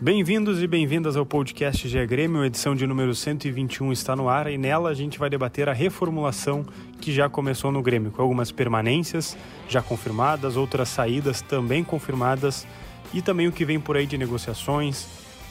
Bem-vindos 0.00 0.60
e 0.60 0.66
bem-vindas 0.66 1.16
ao 1.16 1.24
podcast 1.24 1.88
GE 1.88 2.04
Grêmio, 2.04 2.44
edição 2.44 2.74
de 2.74 2.84
número 2.84 3.14
121 3.14 3.92
está 3.92 4.16
no 4.16 4.28
ar 4.28 4.50
e 4.50 4.58
nela 4.58 4.90
a 4.90 4.94
gente 4.94 5.20
vai 5.20 5.30
debater 5.30 5.68
a 5.68 5.72
reformulação 5.72 6.66
que 7.00 7.12
já 7.12 7.28
começou 7.28 7.70
no 7.70 7.80
Grêmio, 7.80 8.10
com 8.10 8.20
algumas 8.20 8.50
permanências 8.50 9.36
já 9.68 9.80
confirmadas, 9.80 10.56
outras 10.56 10.88
saídas 10.88 11.40
também 11.40 11.84
confirmadas 11.84 12.66
e 13.14 13.22
também 13.22 13.46
o 13.46 13.52
que 13.52 13.64
vem 13.64 13.78
por 13.78 13.96
aí 13.96 14.04
de 14.04 14.18
negociações, 14.18 15.06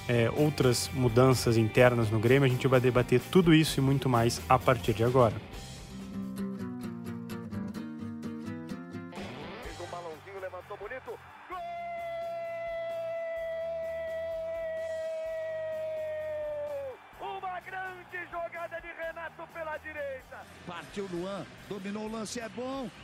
é, 0.09 0.29
outras 0.35 0.91
mudanças 0.93 1.55
internas 1.55 2.09
no 2.09 2.19
Grêmio. 2.19 2.45
A 2.45 2.49
gente 2.49 2.67
vai 2.67 2.81
debater 2.81 3.21
tudo 3.31 3.53
isso 3.53 3.79
e 3.79 3.81
muito 3.81 4.09
mais 4.09 4.41
a 4.49 4.59
partir 4.59 4.93
de 4.93 5.05
agora. 5.05 5.35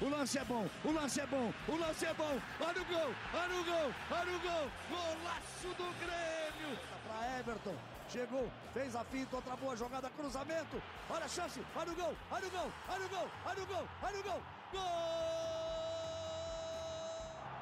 O 0.01 0.07
lance 0.07 0.37
é 0.37 0.45
bom, 0.45 0.65
o 0.85 0.91
lance 0.91 1.19
é 1.19 1.25
bom, 1.25 1.53
o 1.67 1.75
lance 1.75 2.05
é 2.05 2.13
bom. 2.13 2.39
Olha 2.61 2.81
o 2.81 2.85
gol, 2.85 3.13
olha 3.33 3.55
o 3.59 3.63
gol, 3.65 3.93
olha 4.11 4.37
o 4.37 4.39
gol. 4.39 4.71
Golaço 4.89 5.67
do 5.77 5.83
Grêmio. 5.99 6.79
Para 7.05 7.39
Everton, 7.39 7.75
chegou, 8.07 8.49
fez 8.73 8.95
a 8.95 9.03
finta, 9.03 9.35
outra 9.35 9.57
boa 9.57 9.75
jogada, 9.75 10.09
cruzamento. 10.11 10.81
Olha 11.09 11.25
a 11.25 11.27
chance, 11.27 11.61
olha 11.75 11.91
o 11.91 11.95
gol, 11.95 12.15
olha 12.31 12.47
o 12.47 12.51
gol, 12.51 12.71
olha 12.87 13.05
o 13.05 13.09
gol, 13.09 13.29
olha 13.45 13.63
o 13.63 13.65
gol, 13.65 13.87
olha 14.03 14.19
o 14.19 14.23
gol. 14.23 14.41
Gol 14.71 14.79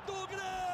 do 0.05 0.28
Grêmio! 0.28 0.67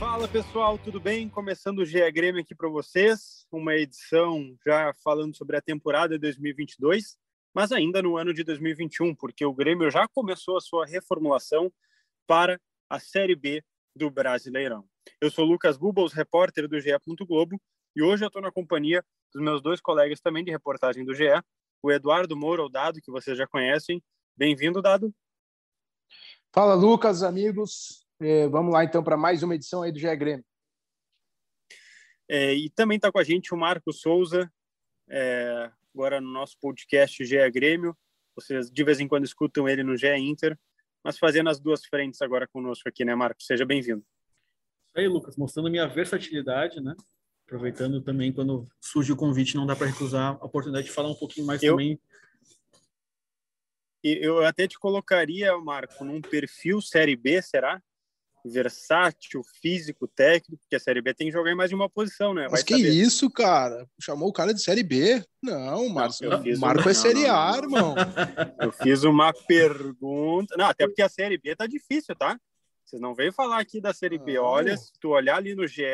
Fala 0.00 0.26
pessoal, 0.26 0.78
tudo 0.78 0.98
bem? 0.98 1.28
Começando 1.28 1.78
o 1.78 1.84
GE 1.84 2.10
Grêmio 2.10 2.40
aqui 2.40 2.56
para 2.56 2.68
vocês, 2.68 3.46
uma 3.52 3.76
edição 3.76 4.56
já 4.66 4.92
falando 5.04 5.36
sobre 5.36 5.56
a 5.56 5.62
temporada 5.62 6.18
2022 6.18 7.16
mas 7.54 7.72
ainda 7.72 8.00
no 8.02 8.16
ano 8.16 8.32
de 8.32 8.44
2021, 8.44 9.14
porque 9.14 9.44
o 9.44 9.52
Grêmio 9.52 9.90
já 9.90 10.06
começou 10.08 10.56
a 10.56 10.60
sua 10.60 10.86
reformulação 10.86 11.72
para 12.26 12.60
a 12.88 12.98
Série 12.98 13.34
B 13.34 13.62
do 13.94 14.10
Brasileirão. 14.10 14.84
Eu 15.20 15.30
sou 15.30 15.44
Lucas 15.44 15.76
Bubbles, 15.76 16.12
repórter 16.12 16.68
do 16.68 16.80
GE. 16.80 16.90
Globo, 17.26 17.60
e 17.94 18.02
hoje 18.02 18.24
eu 18.24 18.28
estou 18.28 18.42
na 18.42 18.52
companhia 18.52 19.04
dos 19.32 19.42
meus 19.42 19.60
dois 19.60 19.80
colegas 19.80 20.20
também 20.20 20.44
de 20.44 20.50
reportagem 20.50 21.04
do 21.04 21.14
GE, 21.14 21.42
o 21.82 21.90
Eduardo 21.90 22.36
Moura, 22.36 22.62
o 22.62 22.68
Dado, 22.68 23.00
que 23.00 23.10
vocês 23.10 23.36
já 23.36 23.46
conhecem. 23.46 24.02
Bem-vindo, 24.36 24.82
Dado. 24.82 25.12
Fala, 26.52 26.74
Lucas, 26.74 27.22
amigos. 27.22 28.06
É, 28.20 28.48
vamos 28.48 28.72
lá, 28.72 28.84
então, 28.84 29.02
para 29.02 29.16
mais 29.16 29.42
uma 29.42 29.54
edição 29.54 29.82
aí 29.82 29.90
do 29.90 29.98
GE 29.98 30.14
Grêmio. 30.16 30.44
É, 32.28 32.54
e 32.54 32.70
também 32.70 32.96
está 32.96 33.10
com 33.10 33.18
a 33.18 33.24
gente 33.24 33.52
o 33.52 33.56
Marco 33.56 33.92
Souza, 33.92 34.50
é, 35.08 35.70
agora 35.94 36.20
no 36.20 36.30
nosso 36.30 36.56
podcast 36.60 37.24
GE 37.24 37.50
Grêmio. 37.50 37.96
Vocês 38.34 38.70
de 38.70 38.84
vez 38.84 39.00
em 39.00 39.08
quando 39.08 39.24
escutam 39.24 39.68
ele 39.68 39.82
no 39.82 39.96
GE 39.96 40.14
Inter, 40.16 40.58
mas 41.04 41.18
fazendo 41.18 41.50
as 41.50 41.60
duas 41.60 41.84
frentes 41.84 42.22
agora 42.22 42.46
conosco 42.48 42.88
aqui, 42.88 43.04
né, 43.04 43.14
Marcos? 43.14 43.46
Seja 43.46 43.66
bem-vindo. 43.66 44.00
Isso 44.00 44.98
aí, 44.98 45.08
Lucas, 45.08 45.36
mostrando 45.36 45.68
a 45.68 45.70
minha 45.70 45.86
versatilidade, 45.86 46.80
né? 46.80 46.94
Aproveitando 47.46 48.00
também 48.00 48.32
quando 48.32 48.64
surge 48.80 49.12
o 49.12 49.16
convite, 49.16 49.56
não 49.56 49.66
dá 49.66 49.74
para 49.74 49.88
recusar 49.88 50.38
a 50.40 50.44
oportunidade 50.44 50.86
de 50.86 50.92
falar 50.92 51.10
um 51.10 51.14
pouquinho 51.14 51.46
mais 51.46 51.62
eu... 51.62 51.72
também 51.72 52.00
eu 54.02 54.42
até 54.46 54.66
te 54.66 54.78
colocaria, 54.78 55.56
Marco, 55.58 56.04
num 56.04 56.22
perfil 56.22 56.80
Série 56.80 57.14
B, 57.14 57.42
será? 57.42 57.82
Versátil, 58.44 59.42
físico, 59.60 60.08
técnico, 60.08 60.60
porque 60.62 60.76
a 60.76 60.80
Série 60.80 61.02
B 61.02 61.12
tem 61.12 61.26
que 61.26 61.32
jogar 61.32 61.50
em 61.50 61.54
mais 61.54 61.70
de 61.70 61.74
uma 61.76 61.88
posição, 61.88 62.32
né? 62.32 62.42
Vai 62.42 62.52
Mas 62.52 62.62
que 62.62 62.76
saber. 62.76 62.90
isso, 62.90 63.30
cara? 63.30 63.86
Chamou 64.00 64.28
o 64.28 64.32
cara 64.32 64.54
de 64.54 64.62
Série 64.62 64.82
B? 64.82 65.22
Não, 65.42 65.88
Marcos. 65.88 66.20
Marco 66.58 66.82
uma... 66.82 66.90
é 66.90 66.94
Série 66.94 67.26
A, 67.26 67.52
irmão. 67.56 67.94
Eu 68.60 68.72
fiz 68.72 69.04
uma 69.04 69.32
pergunta. 69.32 70.54
Não, 70.56 70.66
até 70.66 70.86
porque 70.86 71.02
a 71.02 71.08
Série 71.08 71.38
B 71.38 71.54
tá 71.54 71.66
difícil, 71.66 72.14
tá? 72.16 72.38
Vocês 72.84 73.00
não 73.00 73.14
veio 73.14 73.32
falar 73.32 73.60
aqui 73.60 73.80
da 73.80 73.92
Série 73.92 74.18
B. 74.18 74.38
Olha, 74.38 74.76
se 74.76 74.92
tu 75.00 75.10
olhar 75.10 75.36
ali 75.36 75.54
no 75.54 75.66
GE. 75.66 75.84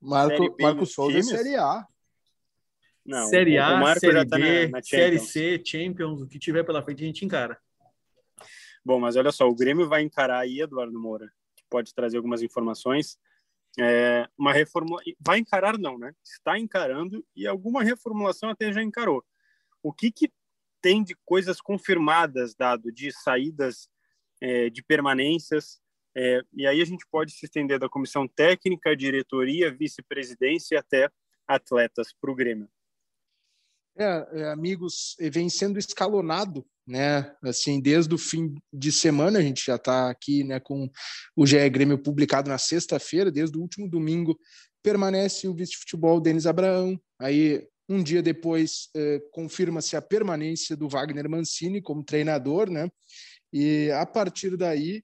Marco, 0.00 0.56
Marco 0.60 0.86
Souza 0.86 1.18
é 1.18 1.20
times, 1.20 1.32
é 1.32 1.36
Série 1.36 1.56
A. 1.56 1.86
Não, 3.04 3.26
Série 3.26 3.58
A, 3.58 3.82
o 3.82 3.98
Série 3.98 4.26
tá 4.26 4.36
B, 4.36 4.66
na, 4.66 4.78
na 4.78 4.82
Série 4.82 5.18
C, 5.18 5.62
Champions, 5.64 6.22
o 6.22 6.26
que 6.26 6.38
tiver 6.38 6.64
pela 6.64 6.82
frente 6.82 7.02
a 7.02 7.06
gente 7.06 7.24
encara. 7.24 7.58
Bom, 8.84 9.00
mas 9.00 9.16
olha 9.16 9.32
só, 9.32 9.48
o 9.48 9.54
Grêmio 9.54 9.88
vai 9.88 10.02
encarar 10.02 10.40
aí, 10.40 10.60
Eduardo 10.60 10.98
Moura, 10.98 11.30
pode 11.70 11.94
trazer 11.94 12.16
algumas 12.16 12.42
informações. 12.42 13.18
É, 13.78 14.28
uma 14.38 14.52
reformula 14.52 15.02
vai 15.20 15.38
encarar 15.38 15.76
não, 15.78 15.98
né? 15.98 16.14
Está 16.24 16.58
encarando 16.58 17.24
e 17.34 17.46
alguma 17.46 17.82
reformulação 17.82 18.48
até 18.50 18.72
já 18.72 18.82
encarou. 18.82 19.24
O 19.82 19.92
que 19.92 20.12
que 20.12 20.32
tem 20.80 21.02
de 21.02 21.16
coisas 21.24 21.60
confirmadas 21.60 22.54
dado 22.54 22.92
de 22.92 23.10
saídas 23.10 23.88
é, 24.40 24.70
de 24.70 24.82
permanências? 24.82 25.80
É, 26.16 26.42
e 26.52 26.66
aí 26.66 26.80
a 26.80 26.84
gente 26.84 27.04
pode 27.10 27.32
se 27.32 27.46
estender 27.46 27.78
da 27.78 27.88
comissão 27.88 28.28
técnica, 28.28 28.96
diretoria, 28.96 29.74
vice-presidência 29.74 30.78
até 30.78 31.10
atletas 31.46 32.12
para 32.20 32.30
o 32.30 32.34
Grêmio. 32.34 32.68
É, 33.96 34.26
é, 34.32 34.50
amigos, 34.50 35.14
vem 35.30 35.48
sendo 35.48 35.78
escalonado 35.78 36.66
né? 36.86 37.34
Assim, 37.42 37.80
desde 37.80 38.14
o 38.14 38.18
fim 38.18 38.54
de 38.72 38.92
semana, 38.92 39.38
a 39.38 39.42
gente 39.42 39.64
já 39.64 39.76
está 39.76 40.10
aqui 40.10 40.44
né, 40.44 40.60
com 40.60 40.90
o 41.34 41.46
GE 41.46 41.68
Grêmio 41.70 41.98
publicado 41.98 42.50
na 42.50 42.58
sexta-feira, 42.58 43.30
desde 43.30 43.56
o 43.56 43.60
último 43.60 43.88
domingo, 43.88 44.38
permanece 44.82 45.48
o 45.48 45.54
vice-futebol 45.54 46.20
Denis 46.20 46.46
Abraão. 46.46 47.00
Aí, 47.18 47.66
um 47.88 48.02
dia 48.02 48.22
depois, 48.22 48.88
eh, 48.96 49.20
confirma-se 49.32 49.96
a 49.96 50.02
permanência 50.02 50.76
do 50.76 50.88
Wagner 50.88 51.28
Mancini 51.28 51.82
como 51.82 52.04
treinador, 52.04 52.70
né? 52.70 52.88
E 53.52 53.90
a 53.90 54.06
partir 54.06 54.56
daí, 54.56 55.02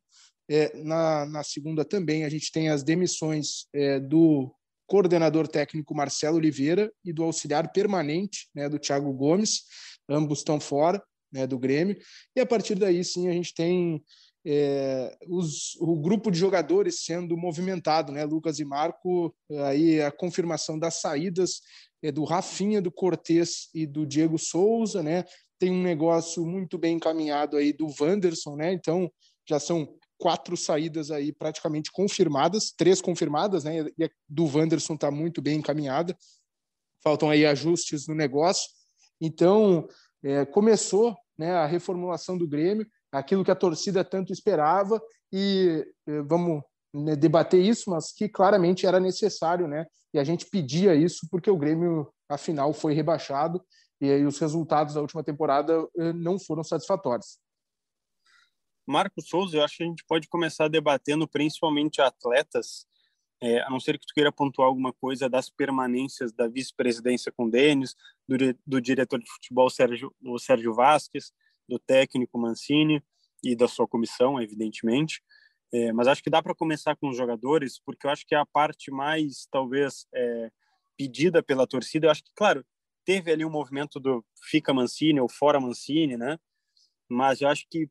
eh, 0.51 0.73
na, 0.83 1.27
na 1.27 1.43
segunda 1.43 1.85
também, 1.85 2.25
a 2.25 2.29
gente 2.29 2.51
tem 2.53 2.69
as 2.69 2.83
demissões 2.83 3.67
do 4.09 4.55
coordenador 4.91 5.47
técnico 5.47 5.95
Marcelo 5.95 6.37
Oliveira 6.37 6.93
e 7.05 7.13
do 7.13 7.23
auxiliar 7.23 7.73
permanente, 7.73 8.49
né, 8.53 8.69
do 8.69 8.77
Thiago 8.77 9.13
Gomes, 9.13 9.63
ambos 10.09 10.41
estão 10.41 10.59
fora 10.59 11.01
né, 11.33 11.47
do 11.47 11.57
Grêmio. 11.57 11.97
E 12.35 12.41
a 12.41 12.47
partir 12.47 12.75
daí, 12.75 13.05
sim, 13.05 13.29
a 13.29 13.33
gente 13.33 13.55
tem 13.55 14.03
é, 14.45 15.17
os, 15.29 15.77
o 15.81 15.95
grupo 15.95 16.29
de 16.29 16.39
jogadores 16.39 17.05
sendo 17.05 17.37
movimentado, 17.37 18.11
né? 18.11 18.25
Lucas 18.25 18.59
e 18.59 18.65
Marco, 18.65 19.33
aí 19.65 20.01
a 20.01 20.11
confirmação 20.11 20.77
das 20.77 21.01
saídas 21.01 21.61
é, 22.03 22.11
do 22.11 22.25
Rafinha, 22.25 22.83
do 22.83 22.91
Cortez 22.91 23.69
e 23.73 23.87
do 23.87 24.05
Diego 24.05 24.39
Souza, 24.39 25.05
né? 25.05 25.25
Tem 25.57 25.71
um 25.71 25.83
negócio 25.83 26.45
muito 26.45 26.79
bem 26.79 26.97
encaminhado 26.97 27.57
aí 27.57 27.73
do 27.73 27.87
Wanderson, 28.01 28.57
né? 28.57 28.73
Então 28.73 29.09
já 29.49 29.61
são 29.61 29.95
quatro 30.21 30.57
saídas 30.57 31.11
aí 31.11 31.33
praticamente 31.33 31.91
confirmadas, 31.91 32.71
três 32.77 33.01
confirmadas, 33.01 33.65
né? 33.65 33.87
E 33.97 34.05
a 34.05 34.11
do 34.29 34.45
Wanderson 34.45 34.95
está 34.95 35.11
muito 35.11 35.41
bem 35.41 35.59
encaminhada. 35.59 36.17
Faltam 37.03 37.31
aí 37.31 37.47
ajustes 37.47 38.07
no 38.07 38.15
negócio. 38.15 38.69
Então, 39.19 39.89
é, 40.23 40.45
começou 40.45 41.17
né, 41.39 41.53
a 41.53 41.67
reformulação 41.67 42.37
do 42.37 42.47
Grêmio, 42.47 42.87
aquilo 43.11 43.43
que 43.43 43.51
a 43.51 43.57
torcida 43.57 44.05
tanto 44.05 44.33
esperava, 44.33 45.01
e 45.33 45.87
é, 46.07 46.23
vamos 46.23 46.63
né, 46.95 47.17
debater 47.17 47.61
isso, 47.61 47.91
mas 47.91 48.13
que 48.13 48.29
claramente 48.29 48.87
era 48.87 49.01
necessário, 49.01 49.67
né? 49.67 49.87
E 50.13 50.19
a 50.19 50.25
gente 50.25 50.45
pedia 50.47 50.95
isso 50.95 51.27
porque 51.31 51.51
o 51.51 51.57
Grêmio, 51.57 52.13
afinal, 52.29 52.73
foi 52.75 52.93
rebaixado 52.93 53.65
e 54.01 54.11
aí 54.11 54.27
os 54.27 54.39
resultados 54.39 54.95
da 54.95 55.01
última 55.01 55.25
temporada 55.25 55.87
é, 55.99 56.13
não 56.13 56.39
foram 56.39 56.63
satisfatórios. 56.63 57.39
Marco 58.91 59.23
Souza, 59.23 59.57
eu 59.57 59.65
acho 59.65 59.77
que 59.77 59.85
a 59.85 59.87
gente 59.87 60.05
pode 60.05 60.29
começar 60.29 60.69
debatendo 60.69 61.29
principalmente 61.29 62.03
atletas 62.03 62.87
é, 63.43 63.61
a 63.63 63.71
não 63.71 63.81
ser 63.81 63.99
que 63.99 64.07
tu 64.07 64.13
queira 64.13 64.31
pontuar 64.31 64.69
alguma 64.69 64.93
coisa 64.93 65.29
das 65.29 65.49
permanências 65.49 66.33
da 66.33 66.47
vice-presidência 66.47 67.33
com 67.33 67.49
Denis, 67.49 67.95
do, 68.29 68.37
do, 68.67 68.81
diretor 68.81 69.19
de 69.19 69.31
futebol 69.31 69.71
Sérgio, 69.71 70.15
o 70.23 70.39
Sérgio 70.39 70.75
Vasques, 70.75 71.33
do 71.67 71.79
técnico 71.79 72.37
Mancini 72.37 73.03
e 73.43 73.57
da 73.57 73.67
sua 73.67 73.89
comissão, 73.89 74.41
evidentemente. 74.41 75.23
É, 75.73 75.93
mas 75.93 76.09
acho 76.09 76.23
que 76.23 76.29
dá 76.29 76.43
para 76.43 76.55
começar 76.55 76.97
com 76.97 77.09
os 77.09 77.17
jogadores, 77.17 77.81
porque 77.81 78.07
eu 78.07 78.11
acho 78.11 78.27
que 78.27 78.35
é 78.35 78.39
a 78.39 78.45
parte 78.45 78.91
mais, 78.91 79.47
talvez, 79.51 80.07
é, 80.13 80.51
pedida 80.99 81.43
pela 81.43 81.67
torcida. 81.67 82.07
Eu 82.07 82.11
acho 82.11 82.25
que, 82.25 82.33
claro, 82.35 82.67
teve 83.05 83.31
ali 83.33 83.45
um 83.45 83.51
movimento 83.51 83.99
do 83.99 84.23
fica 84.51 84.75
Mancini 84.75 85.21
ou 85.21 85.29
fora 85.31 85.61
Mancini, 85.61 86.17
né? 86.17 86.39
Mas 87.09 87.41
eu 87.41 87.49
acho 87.49 87.67
que 87.71 87.89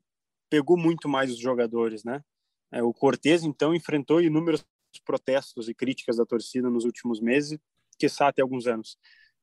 pegou 0.50 0.78
muito 0.78 1.08
mais 1.08 1.32
os 1.32 1.40
jogadores, 1.40 2.04
né? 2.04 2.24
É, 2.72 2.84
o 2.84 2.94
Cortez, 2.94 3.44
então, 3.44 3.74
enfrentou 3.74 4.22
inúmeros 4.22 4.66
protestos 5.06 5.70
e 5.70 5.74
críticas 5.74 6.18
da 6.18 6.26
torcida 6.26 6.70
nos 6.70 6.86
últimos 6.86 7.20
meses, 7.20 7.60
que 7.98 8.08
até 8.20 8.42
alguns 8.42 8.68
anos. 8.68 8.98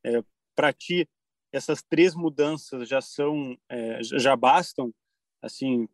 É, 0.04 0.22
Para 0.54 0.72
ti, 0.72 1.08
essas 1.52 1.82
três 1.82 2.14
mudanças 2.14 2.88
já 2.88 3.00
são, 3.00 3.56
é, 3.68 4.02
já 4.02 4.34
bastam, 4.36 4.92
assim, 5.42 5.88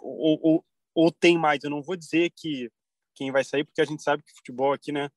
ou, 0.00 0.38
ou, 0.42 0.64
ou, 0.94 1.12
tem 1.12 1.38
mais? 1.38 1.62
Eu 1.62 1.70
não 1.70 1.82
vou 1.82 1.96
dizer 1.96 2.30
que 2.36 2.70
quem 3.14 3.30
vai 3.30 3.44
sair, 3.44 3.64
porque 3.64 3.80
a 3.80 3.84
gente 3.84 4.02
sabe 4.02 4.22
que 4.22 4.32
futebol 4.32 4.72
aqui, 4.72 4.90
né, 4.92 5.08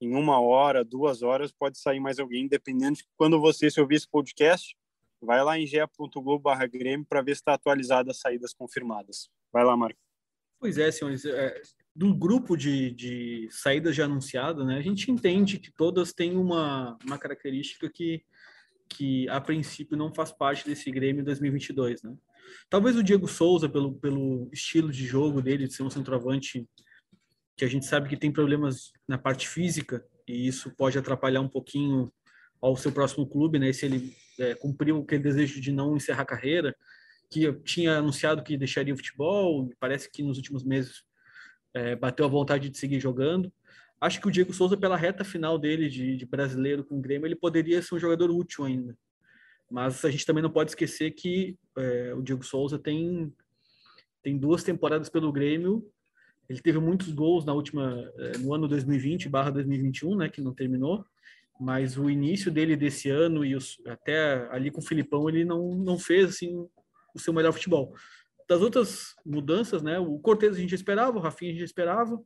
em 0.00 0.14
uma 0.14 0.40
hora, 0.40 0.84
duas 0.84 1.22
horas, 1.22 1.52
pode 1.52 1.78
sair 1.78 2.00
mais 2.00 2.18
alguém, 2.18 2.48
dependendo 2.48 2.96
de 2.96 3.04
quando 3.16 3.40
você 3.40 3.70
se 3.70 3.80
ouvir 3.80 3.96
esse 3.96 4.08
podcast, 4.08 4.76
vai 5.24 5.42
lá 5.42 5.58
em 5.58 5.66
ge.globo.br 5.66 6.66
Grêmio 6.72 7.06
para 7.08 7.22
ver 7.22 7.34
se 7.34 7.40
está 7.40 7.54
atualizada 7.54 8.10
as 8.10 8.18
saídas 8.18 8.52
confirmadas. 8.52 9.28
Vai 9.52 9.64
lá, 9.64 9.76
Marco. 9.76 9.98
Pois 10.60 10.78
é, 10.78 10.90
senhores. 10.90 11.24
É, 11.24 11.60
do 11.94 12.14
grupo 12.14 12.56
de, 12.56 12.90
de 12.90 13.48
saídas 13.50 13.94
já 13.94 14.06
anunciadas, 14.06 14.66
né, 14.66 14.78
a 14.78 14.82
gente 14.82 15.10
entende 15.10 15.58
que 15.58 15.70
todas 15.72 16.12
têm 16.12 16.36
uma, 16.36 16.96
uma 17.04 17.18
característica 17.18 17.88
que, 17.88 18.24
que, 18.88 19.28
a 19.28 19.40
princípio, 19.40 19.96
não 19.96 20.12
faz 20.12 20.32
parte 20.32 20.66
desse 20.66 20.90
Grêmio 20.90 21.24
2022. 21.24 22.02
Né? 22.02 22.16
Talvez 22.68 22.96
o 22.96 23.02
Diego 23.02 23.28
Souza, 23.28 23.68
pelo, 23.68 23.94
pelo 23.94 24.48
estilo 24.52 24.90
de 24.90 25.06
jogo 25.06 25.42
dele, 25.42 25.68
de 25.68 25.74
ser 25.74 25.82
um 25.82 25.90
centroavante 25.90 26.66
que 27.56 27.64
a 27.64 27.68
gente 27.68 27.86
sabe 27.86 28.08
que 28.08 28.16
tem 28.16 28.32
problemas 28.32 28.92
na 29.06 29.16
parte 29.16 29.48
física, 29.48 30.04
e 30.26 30.48
isso 30.48 30.74
pode 30.74 30.98
atrapalhar 30.98 31.40
um 31.40 31.48
pouquinho 31.48 32.12
ao 32.64 32.76
seu 32.76 32.90
próximo 32.90 33.26
clube, 33.26 33.58
né? 33.58 33.70
Se 33.74 33.84
ele 33.84 34.16
é, 34.40 34.54
cumpriu 34.54 35.02
aquele 35.02 35.22
desejo 35.22 35.60
de 35.60 35.70
não 35.70 35.96
encerrar 35.96 36.22
a 36.22 36.26
carreira, 36.26 36.74
que 37.30 37.52
tinha 37.62 37.98
anunciado 37.98 38.42
que 38.42 38.56
deixaria 38.56 38.94
o 38.94 38.96
futebol, 38.96 39.68
parece 39.78 40.10
que 40.10 40.22
nos 40.22 40.38
últimos 40.38 40.64
meses 40.64 41.04
é, 41.74 41.94
bateu 41.94 42.24
a 42.24 42.28
vontade 42.28 42.70
de 42.70 42.78
seguir 42.78 42.98
jogando. 42.98 43.52
Acho 44.00 44.18
que 44.18 44.28
o 44.28 44.30
Diego 44.30 44.52
Souza, 44.54 44.78
pela 44.78 44.96
reta 44.96 45.24
final 45.24 45.58
dele 45.58 45.90
de, 45.90 46.16
de, 46.16 46.24
brasileiro 46.24 46.82
com 46.82 46.98
o 46.98 47.00
Grêmio, 47.02 47.26
ele 47.26 47.36
poderia 47.36 47.82
ser 47.82 47.96
um 47.96 47.98
jogador 47.98 48.30
útil 48.30 48.64
ainda. 48.64 48.96
Mas 49.70 50.02
a 50.02 50.10
gente 50.10 50.24
também 50.24 50.42
não 50.42 50.50
pode 50.50 50.70
esquecer 50.70 51.10
que 51.10 51.58
é, 51.76 52.14
o 52.14 52.22
Diego 52.22 52.42
Souza 52.42 52.78
tem, 52.78 53.30
tem 54.22 54.38
duas 54.38 54.62
temporadas 54.62 55.10
pelo 55.10 55.32
Grêmio. 55.32 55.86
Ele 56.48 56.60
teve 56.60 56.78
muitos 56.78 57.12
gols 57.12 57.44
na 57.44 57.52
última, 57.52 58.10
é, 58.16 58.38
no 58.38 58.54
ano 58.54 58.66
2020 58.68 59.28
barra 59.28 59.50
2021, 59.50 60.16
né, 60.16 60.28
que 60.30 60.40
não 60.40 60.54
terminou 60.54 61.04
mas 61.60 61.96
o 61.96 62.10
início 62.10 62.50
dele 62.50 62.76
desse 62.76 63.08
ano 63.10 63.44
e 63.44 63.54
os, 63.54 63.80
até 63.86 64.48
ali 64.50 64.70
com 64.70 64.80
o 64.80 64.84
Filipão 64.84 65.28
ele 65.28 65.44
não, 65.44 65.74
não 65.74 65.98
fez 65.98 66.30
assim 66.30 66.66
o 67.14 67.18
seu 67.18 67.32
melhor 67.32 67.52
futebol. 67.52 67.94
Das 68.48 68.60
outras 68.60 69.14
mudanças, 69.24 69.82
né, 69.82 69.98
o 69.98 70.18
Cortez 70.18 70.56
a 70.56 70.60
gente 70.60 70.74
esperava, 70.74 71.16
o 71.16 71.20
Rafinha 71.20 71.50
a 71.50 71.54
gente 71.54 71.64
esperava, 71.64 72.20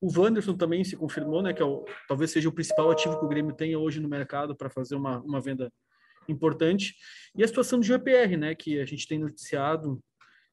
o 0.00 0.10
Wanderson 0.18 0.56
também 0.56 0.82
se 0.82 0.96
confirmou, 0.96 1.42
né, 1.42 1.52
que 1.52 1.62
é 1.62 1.64
o, 1.64 1.84
talvez 2.08 2.30
seja 2.30 2.48
o 2.48 2.52
principal 2.52 2.90
ativo 2.90 3.18
que 3.18 3.24
o 3.24 3.28
Grêmio 3.28 3.54
tenha 3.54 3.78
hoje 3.78 4.00
no 4.00 4.08
mercado 4.08 4.56
para 4.56 4.70
fazer 4.70 4.94
uma, 4.94 5.20
uma 5.20 5.40
venda 5.40 5.72
importante. 6.28 6.94
E 7.36 7.44
a 7.44 7.48
situação 7.48 7.78
do 7.78 7.84
GPR, 7.84 8.36
né, 8.36 8.54
que 8.54 8.80
a 8.80 8.84
gente 8.84 9.06
tem 9.06 9.18
noticiado, 9.18 10.02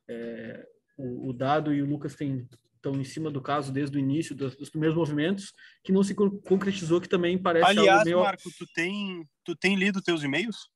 é, 0.07 0.65
o, 0.97 1.29
o 1.29 1.33
Dado 1.33 1.73
e 1.73 1.81
o 1.81 1.85
Lucas 1.85 2.15
têm 2.15 2.47
estão 2.77 2.93
em 2.93 3.03
cima 3.03 3.29
do 3.29 3.41
caso 3.41 3.71
desde 3.71 3.97
o 3.97 3.99
início 3.99 4.35
dos, 4.35 4.55
dos, 4.55 4.69
primeiros 4.69 4.97
movimentos, 4.97 5.53
que 5.83 5.91
não 5.91 6.03
se 6.03 6.15
concretizou, 6.15 7.01
que 7.01 7.09
também 7.09 7.37
parece 7.37 7.69
Aliás, 7.69 8.03
meio... 8.03 8.19
Marco, 8.19 8.49
tu 8.57 8.65
tem, 8.73 9.27
tu 9.43 9.55
tem 9.55 9.75
lido 9.75 10.01
teus 10.01 10.23
e-mails? 10.23 10.69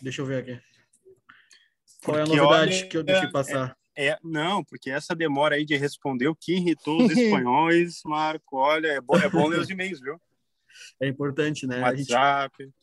Deixa 0.00 0.22
eu 0.22 0.26
ver 0.26 0.38
aqui. 0.42 0.60
Qual 2.04 2.16
porque, 2.16 2.20
é 2.20 2.22
a 2.22 2.26
novidade 2.26 2.78
olha, 2.78 2.86
que 2.86 2.96
eu 2.96 3.02
deixei 3.02 3.30
passar? 3.30 3.76
É, 3.96 4.08
é, 4.08 4.18
não, 4.22 4.62
porque 4.64 4.90
essa 4.90 5.14
demora 5.14 5.56
aí 5.56 5.64
de 5.64 5.76
responder 5.76 6.28
o 6.28 6.36
que 6.36 6.54
irritou 6.54 7.02
os 7.02 7.10
espanhóis, 7.16 8.00
Marco, 8.04 8.56
olha, 8.56 8.88
é 8.88 9.00
bom, 9.00 9.16
é 9.16 9.28
bom 9.28 9.48
ler 9.48 9.58
os 9.58 9.68
e-mails, 9.68 10.00
viu? 10.00 10.20
É 11.00 11.08
importante, 11.08 11.66
né? 11.66 11.80
WhatsApp. 11.80 12.54
Gente... 12.60 12.74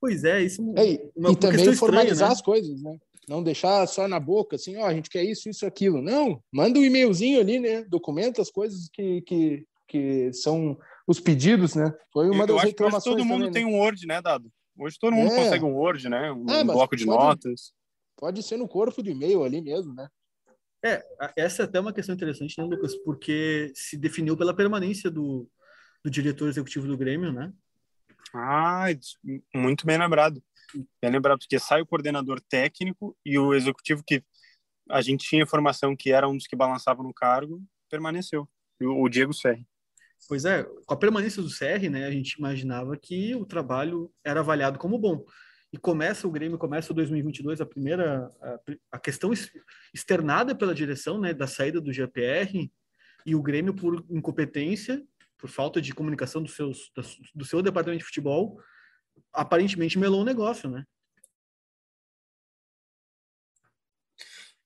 Pois 0.00 0.22
é, 0.22 0.42
isso 0.42 0.60
é, 0.76 1.10
uma, 1.16 1.32
e 1.32 1.36
também 1.36 1.72
formalizar 1.74 2.12
estranha, 2.12 2.28
né? 2.28 2.32
as 2.32 2.42
coisas, 2.42 2.82
né? 2.82 2.98
Não 3.28 3.42
deixar 3.42 3.86
só 3.86 4.08
na 4.08 4.18
boca, 4.18 4.56
assim, 4.56 4.76
ó, 4.76 4.82
oh, 4.82 4.86
a 4.86 4.94
gente 4.94 5.10
quer 5.10 5.22
isso, 5.22 5.48
isso, 5.48 5.66
aquilo. 5.66 6.00
Não, 6.00 6.42
manda 6.52 6.78
um 6.78 6.84
e-mailzinho 6.84 7.40
ali, 7.40 7.60
né? 7.60 7.84
Documenta 7.84 8.40
as 8.40 8.50
coisas 8.50 8.88
que, 8.92 9.20
que, 9.22 9.66
que 9.86 10.32
são 10.32 10.78
os 11.06 11.20
pedidos, 11.20 11.74
né? 11.74 11.92
Foi 12.12 12.30
uma 12.30 12.44
eu 12.44 12.46
das 12.48 12.62
reclamações. 12.62 13.16
todo 13.16 13.24
mundo 13.24 13.46
também, 13.46 13.52
tem 13.52 13.64
né? 13.64 13.70
um 13.70 13.78
Word, 13.80 14.06
né, 14.06 14.22
Dado? 14.22 14.50
Hoje 14.78 14.96
todo 14.98 15.14
mundo 15.14 15.32
é. 15.32 15.36
consegue 15.36 15.64
um 15.64 15.74
Word, 15.74 16.08
né? 16.08 16.32
Um, 16.32 16.48
é, 16.48 16.62
um 16.62 16.66
bloco 16.66 16.96
de 16.96 17.04
pode, 17.04 17.18
notas. 17.18 17.72
Pode 18.16 18.42
ser 18.42 18.56
no 18.56 18.68
corpo 18.68 19.02
do 19.02 19.10
e-mail 19.10 19.44
ali 19.44 19.60
mesmo, 19.60 19.92
né? 19.92 20.08
É, 20.84 21.02
essa 21.36 21.62
é 21.62 21.64
até 21.64 21.80
uma 21.80 21.92
questão 21.92 22.14
interessante, 22.14 22.54
né, 22.56 22.64
Lucas? 22.64 22.94
Porque 22.96 23.72
se 23.74 23.96
definiu 23.96 24.36
pela 24.36 24.54
permanência 24.54 25.10
do, 25.10 25.48
do 26.04 26.10
diretor 26.10 26.48
executivo 26.48 26.86
do 26.86 26.96
Grêmio, 26.96 27.32
né? 27.32 27.52
Ah, 28.32 28.86
muito 29.54 29.86
bem 29.86 29.98
lembrado. 29.98 30.42
Bem 31.00 31.10
lembrado, 31.10 31.38
porque 31.38 31.58
sai 31.58 31.80
o 31.80 31.86
coordenador 31.86 32.40
técnico 32.40 33.16
e 33.24 33.38
o 33.38 33.54
executivo 33.54 34.02
que 34.06 34.22
a 34.90 35.00
gente 35.00 35.26
tinha 35.26 35.42
informação 35.42 35.96
que 35.96 36.10
era 36.10 36.28
um 36.28 36.36
dos 36.36 36.46
que 36.46 36.56
balançava 36.56 37.02
no 37.02 37.12
cargo, 37.12 37.62
permaneceu. 37.90 38.48
O 38.80 39.08
Diego 39.08 39.32
Serri. 39.32 39.66
Pois 40.28 40.44
é, 40.44 40.64
com 40.86 40.94
a 40.94 40.96
permanência 40.96 41.42
do 41.42 41.50
Serri, 41.50 41.88
né, 41.88 42.06
a 42.06 42.10
gente 42.10 42.32
imaginava 42.32 42.96
que 42.96 43.34
o 43.34 43.44
trabalho 43.44 44.12
era 44.24 44.40
avaliado 44.40 44.78
como 44.78 44.98
bom. 44.98 45.24
E 45.72 45.76
começa 45.76 46.26
o 46.26 46.30
Grêmio, 46.30 46.58
começa 46.58 46.92
o 46.92 46.94
2022, 46.94 47.60
a 47.60 47.66
primeira 47.66 48.30
a, 48.40 48.58
a 48.92 48.98
questão 48.98 49.30
externada 49.92 50.54
pela 50.54 50.74
direção, 50.74 51.20
né, 51.20 51.34
da 51.34 51.46
saída 51.46 51.80
do 51.80 51.92
GPR 51.92 52.70
e 53.26 53.34
o 53.34 53.42
Grêmio 53.42 53.74
por 53.74 54.04
incompetência, 54.08 55.02
por 55.36 55.50
falta 55.50 55.80
de 55.80 55.94
comunicação 55.94 56.42
dos 56.42 56.54
seus, 56.54 56.90
do 57.34 57.44
seu 57.44 57.62
departamento 57.62 58.00
de 58.00 58.06
futebol, 58.06 58.58
aparentemente 59.32 59.98
melou 59.98 60.22
o 60.22 60.24
negócio, 60.24 60.68
né? 60.68 60.84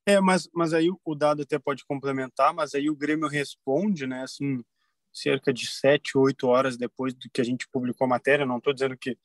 É, 0.05 0.21
mas, 0.21 0.49
mas 0.53 0.75
aí 0.75 0.89
o 1.05 1.15
dado 1.15 1.43
até 1.43 1.59
pode 1.59 1.85
complementar, 1.85 2.53
mas 2.53 2.75
aí 2.75 2.91
o 2.91 2.97
Grêmio 2.97 3.29
responde, 3.29 4.05
né, 4.05 4.23
assim, 4.23 4.65
cerca 5.13 5.53
de 5.53 5.67
sete, 5.67 6.19
oito 6.19 6.49
horas 6.49 6.77
depois 6.77 7.15
do 7.15 7.31
que 7.33 7.41
a 7.41 7.45
gente 7.45 7.69
publicou 7.69 8.05
a 8.07 8.09
matéria, 8.09 8.45
não 8.45 8.59
estou 8.59 8.73
dizendo 8.73 8.97
que 8.97 9.17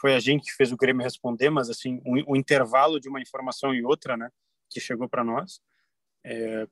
foi 0.00 0.14
a 0.14 0.20
gente 0.20 0.44
que 0.44 0.56
fez 0.56 0.72
o 0.72 0.76
Grêmio 0.76 1.02
responder, 1.02 1.50
mas 1.50 1.68
assim, 1.68 2.00
o 2.04 2.32
um 2.32 2.36
intervalo 2.36 2.98
de 2.98 3.08
uma 3.08 3.20
informação 3.20 3.74
e 3.74 3.84
outra, 3.84 4.16
né, 4.16 4.30
que 4.70 4.80
chegou 4.80 5.06
para 5.06 5.22
nós, 5.22 5.60
é, 6.24 6.66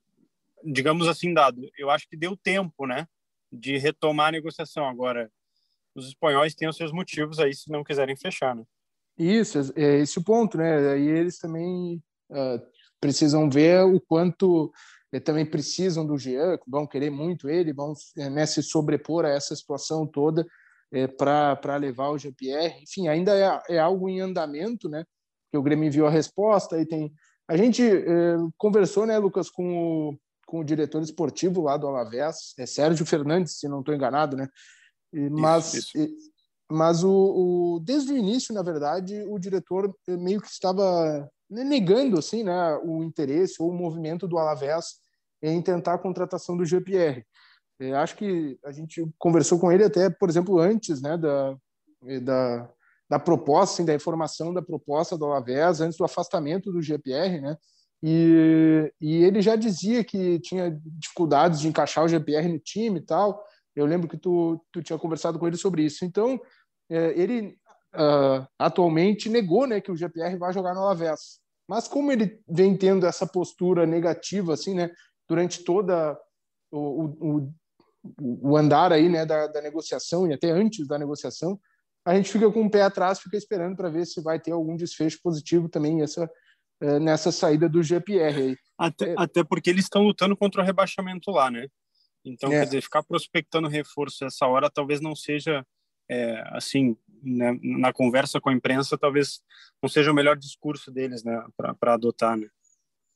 digamos 0.64 1.06
assim, 1.06 1.34
dado, 1.34 1.68
eu 1.76 1.90
acho 1.90 2.08
que 2.08 2.16
deu 2.16 2.36
tempo, 2.36 2.86
né, 2.86 3.06
de 3.52 3.76
retomar 3.76 4.28
a 4.28 4.32
negociação. 4.32 4.88
Agora, 4.88 5.30
os 5.94 6.08
espanhóis 6.08 6.54
têm 6.54 6.68
os 6.68 6.76
seus 6.76 6.92
motivos 6.92 7.38
aí 7.38 7.54
se 7.54 7.70
não 7.70 7.84
quiserem 7.84 8.16
fechar, 8.16 8.54
né? 8.54 8.64
Isso, 9.18 9.72
é 9.76 9.98
esse 9.98 10.18
o 10.18 10.24
ponto, 10.24 10.56
né? 10.56 10.92
Aí 10.92 11.06
eles 11.06 11.38
também 11.38 12.02
uh, 12.30 12.60
precisam 13.00 13.50
ver 13.50 13.84
o 13.84 14.00
quanto 14.00 14.72
eh, 15.12 15.20
também 15.20 15.44
precisam 15.44 16.06
do 16.06 16.16
Jean, 16.16 16.58
vão 16.66 16.86
querer 16.86 17.10
muito 17.10 17.48
ele, 17.48 17.72
vão 17.72 17.92
né, 18.16 18.46
se 18.46 18.62
sobrepor 18.62 19.24
a 19.24 19.30
essa 19.30 19.54
situação 19.54 20.06
toda 20.06 20.46
é, 20.92 21.06
para 21.06 21.76
levar 21.76 22.10
o 22.10 22.18
GPR. 22.18 22.82
Enfim, 22.82 23.08
ainda 23.08 23.36
é, 23.36 23.74
é, 23.76 23.78
algo 23.78 24.08
em 24.08 24.20
andamento, 24.20 24.88
né? 24.88 25.04
Que 25.50 25.58
o 25.58 25.62
Grêmio 25.62 25.86
enviou 25.86 26.06
a 26.06 26.10
resposta 26.10 26.80
e 26.80 26.86
tem. 26.86 27.12
A 27.48 27.56
gente 27.56 27.82
é, 27.82 28.36
conversou, 28.56 29.06
né, 29.06 29.18
Lucas, 29.18 29.50
com 29.50 30.10
o, 30.10 30.18
com 30.46 30.60
o 30.60 30.64
diretor 30.64 31.02
esportivo 31.02 31.62
lá 31.62 31.76
do 31.76 31.88
Alavés, 31.88 32.54
é 32.58 32.66
Sérgio 32.66 33.04
Fernandes, 33.04 33.58
se 33.58 33.68
não 33.68 33.80
estou 33.80 33.94
enganado, 33.94 34.36
né? 34.36 34.48
Mas 35.12 35.74
isso, 35.74 35.98
isso. 35.98 36.30
mas 36.70 37.02
o, 37.02 37.10
o, 37.10 37.80
desde 37.80 38.12
o 38.12 38.16
início, 38.16 38.54
na 38.54 38.62
verdade, 38.62 39.22
o 39.28 39.38
diretor 39.38 39.94
meio 40.08 40.40
que 40.40 40.48
estava 40.48 41.28
negando 41.48 42.18
assim, 42.18 42.44
né, 42.44 42.76
o 42.84 43.02
interesse 43.02 43.56
ou 43.60 43.70
o 43.70 43.76
movimento 43.76 44.28
do 44.28 44.38
Alavés 44.38 45.00
em 45.42 45.60
tentar 45.60 45.94
a 45.94 45.98
contratação 45.98 46.56
do 46.56 46.64
GPR. 46.64 47.24
Eu 47.78 47.96
acho 47.96 48.14
que 48.16 48.58
a 48.64 48.70
gente 48.70 49.04
conversou 49.18 49.58
com 49.58 49.72
ele 49.72 49.82
até, 49.82 50.10
por 50.10 50.28
exemplo, 50.28 50.58
antes 50.58 51.00
né, 51.00 51.16
da, 51.16 51.56
da, 52.22 52.70
da 53.08 53.18
proposta, 53.18 53.74
assim, 53.74 53.84
da 53.84 53.94
informação 53.94 54.52
da 54.52 54.60
proposta 54.60 55.16
do 55.16 55.24
Alavés, 55.24 55.80
antes 55.80 55.96
do 55.96 56.04
afastamento 56.04 56.70
do 56.70 56.82
GPR, 56.82 57.40
né? 57.40 57.56
E, 58.02 58.92
e 59.00 59.24
ele 59.24 59.42
já 59.42 59.56
dizia 59.56 60.02
que 60.02 60.38
tinha 60.40 60.78
dificuldades 60.84 61.60
de 61.60 61.68
encaixar 61.68 62.04
o 62.04 62.08
GPR 62.08 62.48
no 62.48 62.58
time 62.58 62.98
e 62.98 63.02
tal. 63.02 63.44
Eu 63.74 63.86
lembro 63.86 64.08
que 64.08 64.16
tu, 64.16 64.64
tu 64.72 64.82
tinha 64.82 64.98
conversado 64.98 65.38
com 65.38 65.46
ele 65.46 65.56
sobre 65.56 65.84
isso. 65.84 66.04
Então, 66.04 66.40
é, 66.90 67.18
ele 67.18 67.56
uh, 67.94 68.46
atualmente 68.58 69.28
negou 69.28 69.66
né, 69.66 69.80
que 69.80 69.90
o 69.90 69.96
GPR 69.96 70.36
vai 70.36 70.52
jogar 70.52 70.74
no 70.74 70.80
Alavés. 70.80 71.40
Mas 71.68 71.86
como 71.86 72.10
ele 72.10 72.40
vem 72.48 72.76
tendo 72.76 73.06
essa 73.06 73.26
postura 73.26 73.86
negativa, 73.86 74.54
assim, 74.54 74.74
né, 74.74 74.90
durante 75.28 75.62
toda 75.62 76.18
o, 76.72 77.04
o, 77.20 77.52
o 78.18 78.56
andar 78.56 78.92
aí, 78.92 79.08
né, 79.08 79.24
da, 79.24 79.46
da 79.46 79.60
negociação 79.60 80.28
e 80.28 80.32
até 80.32 80.50
antes 80.50 80.86
da 80.88 80.98
negociação, 80.98 81.60
a 82.04 82.14
gente 82.14 82.32
fica 82.32 82.50
com 82.50 82.64
o 82.64 82.70
pé 82.70 82.82
atrás, 82.82 83.20
fica 83.20 83.36
esperando 83.36 83.76
para 83.76 83.90
ver 83.90 84.06
se 84.06 84.20
vai 84.22 84.40
ter 84.40 84.52
algum 84.52 84.74
desfecho 84.74 85.20
positivo 85.22 85.68
também 85.68 86.02
essa, 86.02 86.28
é, 86.80 86.98
nessa 86.98 87.30
saída 87.30 87.68
do 87.68 87.82
GPR. 87.82 88.56
Até, 88.78 89.10
é... 89.10 89.14
até 89.16 89.44
porque 89.44 89.70
eles 89.70 89.84
estão 89.84 90.02
lutando 90.02 90.36
contra 90.36 90.62
o 90.62 90.64
rebaixamento 90.64 91.30
lá, 91.30 91.50
né? 91.50 91.66
Então, 92.24 92.52
é. 92.52 92.60
quer 92.60 92.64
dizer, 92.66 92.82
ficar 92.82 93.02
prospectando 93.02 93.68
reforço 93.68 94.24
essa 94.24 94.46
hora 94.46 94.70
talvez 94.70 95.00
não 95.00 95.14
seja, 95.14 95.66
é, 96.08 96.42
assim, 96.56 96.96
né, 97.22 97.58
na 97.62 97.92
conversa 97.92 98.40
com 98.40 98.50
a 98.50 98.52
imprensa, 98.52 98.98
talvez 98.98 99.40
não 99.82 99.88
seja 99.88 100.10
o 100.10 100.14
melhor 100.14 100.36
discurso 100.36 100.90
deles, 100.90 101.24
né, 101.24 101.42
para 101.56 101.94
adotar, 101.94 102.36
né? 102.36 102.48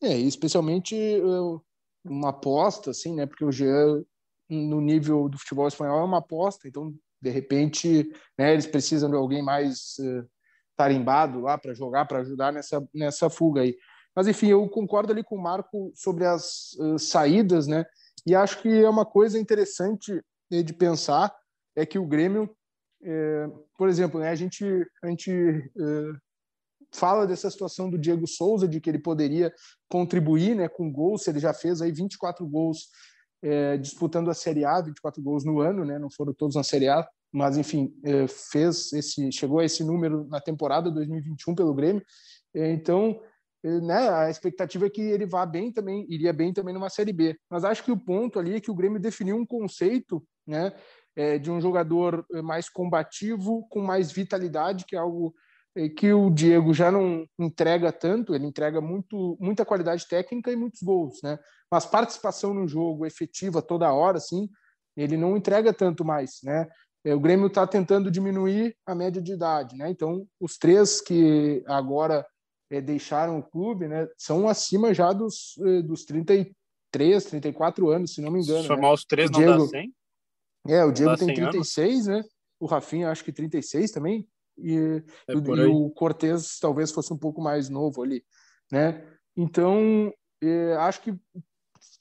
É, 0.03 0.17
especialmente 0.19 0.95
uma 2.05 2.31
aposta, 2.31 2.91
assim, 2.91 3.15
né, 3.15 3.27
porque 3.27 3.45
o 3.45 3.53
Jean, 3.53 4.05
no 4.49 4.81
nível 4.81 5.29
do 5.29 5.39
futebol 5.39 5.69
espanhol, 5.69 6.01
é 6.01 6.05
uma 6.05 6.19
aposta, 6.19 6.69
então 6.69 6.95
De 7.25 7.31
repente, 7.31 8.13
né, 8.39 8.53
eles 8.53 8.67
precisam 8.67 9.09
de 9.09 9.17
alguém 9.17 9.43
mais 9.43 9.97
uh, 9.99 10.29
tarimbado 10.77 11.41
lá 11.41 11.57
para 11.57 11.73
jogar, 11.73 12.05
para 12.05 12.19
ajudar 12.19 12.53
nessa, 12.53 12.87
nessa 12.93 13.31
fuga 13.31 13.63
aí. 13.63 13.75
Mas, 14.15 14.29
enfim, 14.29 14.49
eu 14.49 14.69
concordo 14.69 15.11
ali 15.11 15.25
com 15.25 15.37
o 15.37 15.43
Marco 15.43 15.91
sobre 15.95 16.27
as 16.27 16.75
uh, 16.75 16.99
saídas, 16.99 17.67
né? 17.67 17.87
E 18.27 18.35
acho 18.35 18.61
que 18.63 18.69
é 18.69 18.89
uma 18.89 19.05
coisa 19.05 19.39
interessante 19.39 20.21
né, 20.51 20.63
de 20.63 20.73
pensar 20.73 21.35
é 21.77 21.85
que 21.85 21.99
o 21.99 22.07
Grêmio, 22.07 22.49
é, 23.03 23.47
por 23.77 23.89
exemplo, 23.89 24.21
né, 24.21 24.31
a 24.31 24.35
gente, 24.35 24.65
a 25.03 25.09
gente 25.09 25.31
é, 25.31 26.13
fala 26.95 27.27
dessa 27.27 27.51
situação 27.51 27.91
do 27.91 27.99
Diego 27.99 28.27
Souza, 28.27 28.69
de 28.69 28.81
que 28.81 28.89
ele 28.89 28.99
poderia 28.99 29.53
contribuir 29.89 30.55
né, 30.55 30.69
com 30.69 30.91
gols, 30.91 31.27
ele 31.27 31.41
já 31.41 31.53
fez 31.53 31.83
aí 31.83 31.93
24 31.93 32.47
gols 32.47 32.89
é, 33.43 33.77
disputando 33.77 34.31
a 34.31 34.35
Série 34.35 34.65
A, 34.65 34.81
24 34.81 35.23
gols 35.23 35.45
no 35.45 35.61
ano, 35.61 35.85
né, 35.85 35.99
não 35.99 36.11
foram 36.11 36.33
todos 36.33 36.57
na 36.57 36.63
Série 36.63 36.89
A, 36.89 37.07
mas 37.33 37.59
enfim, 37.59 37.93
é, 38.05 38.27
fez 38.29 38.93
esse, 38.93 39.31
chegou 39.33 39.59
a 39.59 39.65
esse 39.65 39.83
número 39.83 40.25
na 40.29 40.41
temporada 40.41 40.91
2021 40.91 41.55
pelo 41.55 41.75
Grêmio, 41.75 42.03
é, 42.55 42.71
então 42.71 43.21
né, 43.65 44.09
a 44.11 44.31
expectativa 44.31 44.87
é 44.87 44.91
que 44.91 45.01
ele 45.01 45.27
vá 45.27 45.47
bem 45.47 45.73
também, 45.73 46.07
iria 46.09 46.33
bem 46.33 46.53
também 46.53 46.75
numa 46.75 46.91
Série 46.91 47.13
B. 47.13 47.37
Mas 47.51 47.65
acho 47.65 47.83
que 47.83 47.91
o 47.91 47.97
ponto 47.97 48.39
ali 48.39 48.57
é 48.57 48.61
que 48.61 48.71
o 48.71 48.75
Grêmio 48.75 49.01
definiu 49.01 49.37
um 49.37 49.47
conceito, 49.47 50.23
né, 50.47 50.73
é, 51.17 51.39
de 51.39 51.51
um 51.51 51.61
jogador 51.61 52.27
mais 52.43 52.69
combativo, 52.69 53.67
com 53.71 53.81
mais 53.81 54.13
vitalidade, 54.13 54.85
que 54.85 54.97
é 54.97 54.99
algo 54.99 55.35
é, 55.77 55.89
que 55.89 56.13
o 56.13 56.31
Diego 56.31 56.73
já 56.73 56.91
não 56.91 57.27
entrega 57.39 57.91
tanto, 57.91 58.35
ele 58.35 58.47
entrega 58.47 58.81
muito, 58.81 59.37
muita 59.41 59.65
qualidade 59.65 60.07
técnica 60.07 60.53
e 60.53 60.57
muitos 60.57 60.83
gols, 60.83 61.21
né? 61.23 61.39
Mas 61.71 61.87
participação 61.87 62.55
no 62.55 62.69
jogo 62.69 63.07
efetiva 63.07 63.61
toda 63.61 63.93
hora, 63.93 64.19
assim, 64.19 64.49
ele 64.97 65.17
não 65.17 65.37
entrega 65.37 65.73
tanto 65.73 66.05
mais, 66.05 66.41
né? 66.45 66.69
É, 67.05 67.15
o 67.15 67.21
Grêmio 67.21 67.49
está 67.49 67.67
tentando 67.67 68.11
diminuir 68.11 68.77
a 68.87 68.95
média 68.95 69.21
de 69.21 69.33
idade, 69.33 69.77
né? 69.77 69.91
Então, 69.91 70.27
os 70.41 70.57
três 70.57 71.01
que 71.01 71.63
agora 71.67 72.25
é, 72.75 72.81
deixaram 72.81 73.39
o 73.39 73.43
clube, 73.43 73.87
né, 73.89 74.09
são 74.17 74.49
acima 74.49 74.93
já 74.93 75.13
dos, 75.13 75.57
é, 75.59 75.83
dos 75.83 76.05
33, 76.05 77.25
34 77.25 77.89
anos, 77.91 78.15
se 78.15 78.21
não 78.21 78.31
me 78.31 78.43
engano. 78.43 78.63
Se 78.63 78.67
somar 78.67 78.83
né? 78.83 78.93
os 78.93 79.05
três, 79.05 79.31
o 79.31 79.33
não 79.33 79.39
Diego, 79.41 79.59
dá 79.65 79.69
100? 79.69 79.95
É, 80.69 80.85
o 80.85 80.93
Diego 80.93 81.17
tem 81.17 81.35
36, 81.35 82.09
anos? 82.09 82.25
né? 82.25 82.31
O 82.59 82.67
Rafinha 82.67 83.11
acho 83.11 83.25
que 83.25 83.33
36 83.33 83.91
também. 83.91 84.27
E, 84.57 85.03
é 85.29 85.33
e 85.33 85.67
o 85.67 85.91
Cortez 85.91 86.59
talvez 86.61 86.93
fosse 86.93 87.13
um 87.13 87.19
pouco 87.19 87.43
mais 87.43 87.69
novo 87.69 88.03
ali, 88.03 88.25
né? 88.71 89.05
Então, 89.37 90.13
é, 90.43 90.75
acho 90.77 91.03
que 91.03 91.13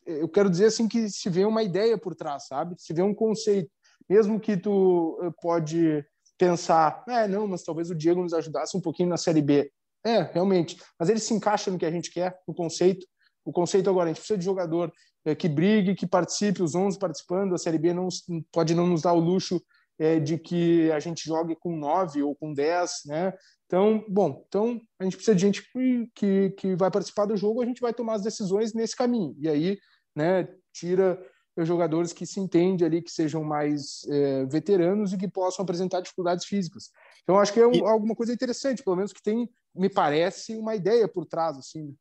eu 0.06 0.30
quero 0.30 0.50
dizer 0.50 0.66
assim 0.66 0.88
que 0.88 1.10
se 1.10 1.30
vê 1.30 1.46
uma 1.46 1.64
ideia 1.64 1.98
por 1.98 2.16
trás, 2.16 2.48
sabe? 2.48 2.76
Se 2.78 2.94
vê 2.94 3.02
um 3.02 3.14
conceito, 3.14 3.72
mesmo 4.10 4.40
que 4.40 4.58
tu 4.58 5.20
eh, 5.24 5.32
pode 5.42 6.06
pensar, 6.38 7.04
é, 7.08 7.28
não, 7.28 7.48
mas 7.48 7.64
talvez 7.64 7.90
o 7.90 7.96
Diego 7.96 8.22
nos 8.22 8.34
ajudasse 8.34 8.76
um 8.78 8.82
pouquinho 8.82 9.10
na 9.10 9.18
Série 9.18 9.42
B. 9.42 9.72
É, 10.06 10.22
realmente. 10.22 10.78
Mas 11.00 11.10
ele 11.10 11.20
se 11.20 11.34
encaixa 11.34 11.72
no 11.72 11.78
que 11.78 11.86
a 11.86 11.92
gente 11.92 12.12
quer, 12.12 12.38
no 12.48 12.54
conceito. 12.54 13.06
O 13.46 13.52
conceito 13.52 13.90
agora, 13.90 14.06
a 14.06 14.14
gente 14.14 14.20
precisa 14.20 14.38
de 14.38 14.46
jogador 14.46 14.92
é, 15.26 15.36
que 15.36 15.48
brigue, 15.48 15.96
que 15.96 16.08
participe, 16.08 16.64
os 16.64 16.76
11 16.76 17.00
participando. 17.00 17.54
A 17.54 17.58
Série 17.58 17.78
B 17.78 17.94
não, 17.94 18.08
pode 18.52 18.76
não 18.76 18.88
nos 18.88 19.02
dar 19.02 19.14
o 19.14 19.20
luxo 19.20 19.62
é, 20.00 20.20
de 20.20 20.38
que 20.38 20.92
a 20.92 21.00
gente 21.00 21.26
jogue 21.26 21.56
com 21.56 21.76
9 21.76 22.24
ou 22.24 22.36
com 22.36 22.54
10, 22.54 22.92
né? 23.06 23.34
Então, 23.66 24.04
bom, 24.08 24.44
então 24.48 24.80
a 25.00 25.04
gente 25.04 25.16
precisa 25.16 25.36
de 25.36 25.42
gente 25.42 25.64
que, 25.72 26.10
que, 26.14 26.50
que 26.52 26.76
vai 26.76 26.92
participar 26.92 27.26
do 27.26 27.38
jogo, 27.38 27.62
a 27.62 27.66
gente 27.66 27.82
vai 27.82 27.94
tomar 27.94 28.16
as 28.16 28.22
decisões 28.22 28.74
nesse 28.74 28.96
caminho. 28.96 29.36
E 29.40 29.50
aí, 29.50 29.78
né, 30.16 30.48
tira 30.72 31.20
jogadores 31.58 32.12
que 32.12 32.26
se 32.26 32.40
entende 32.40 32.84
ali, 32.84 33.02
que 33.02 33.12
sejam 33.12 33.44
mais 33.44 34.06
é, 34.10 34.46
veteranos 34.46 35.14
e 35.14 35.18
que 35.18 35.28
possam 35.28 35.64
apresentar 35.64 36.02
dificuldades 36.02 36.46
físicas. 36.46 36.90
Então, 37.22 37.40
acho 37.40 37.54
que 37.54 37.60
é 37.60 37.68
um, 37.68 37.74
e... 37.74 37.82
alguma 37.82 38.16
coisa 38.16 38.34
interessante, 38.34 38.84
pelo 38.84 38.96
menos 38.96 39.14
que 39.14 39.22
tem, 39.22 39.48
me 39.76 39.90
parece, 39.90 40.56
uma 40.56 40.76
ideia 40.76 41.08
por 41.08 41.26
trás, 41.26 41.58
assim. 41.58 41.84
Né? 41.84 41.94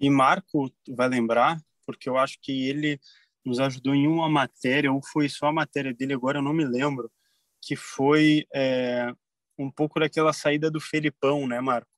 E 0.00 0.08
Marco 0.08 0.72
vai 0.88 1.08
lembrar, 1.08 1.60
porque 1.84 2.08
eu 2.08 2.16
acho 2.16 2.38
que 2.40 2.68
ele 2.68 2.98
nos 3.44 3.60
ajudou 3.60 3.94
em 3.94 4.06
uma 4.06 4.28
matéria, 4.28 4.92
ou 4.92 5.02
foi 5.02 5.28
só 5.28 5.46
a 5.46 5.52
matéria 5.52 5.92
dele, 5.92 6.14
agora 6.14 6.38
eu 6.38 6.42
não 6.42 6.54
me 6.54 6.64
lembro, 6.64 7.10
que 7.60 7.76
foi 7.76 8.46
é, 8.54 9.12
um 9.58 9.70
pouco 9.70 10.00
daquela 10.00 10.32
saída 10.32 10.70
do 10.70 10.80
Felipão, 10.80 11.46
né, 11.46 11.60
Marco? 11.60 11.90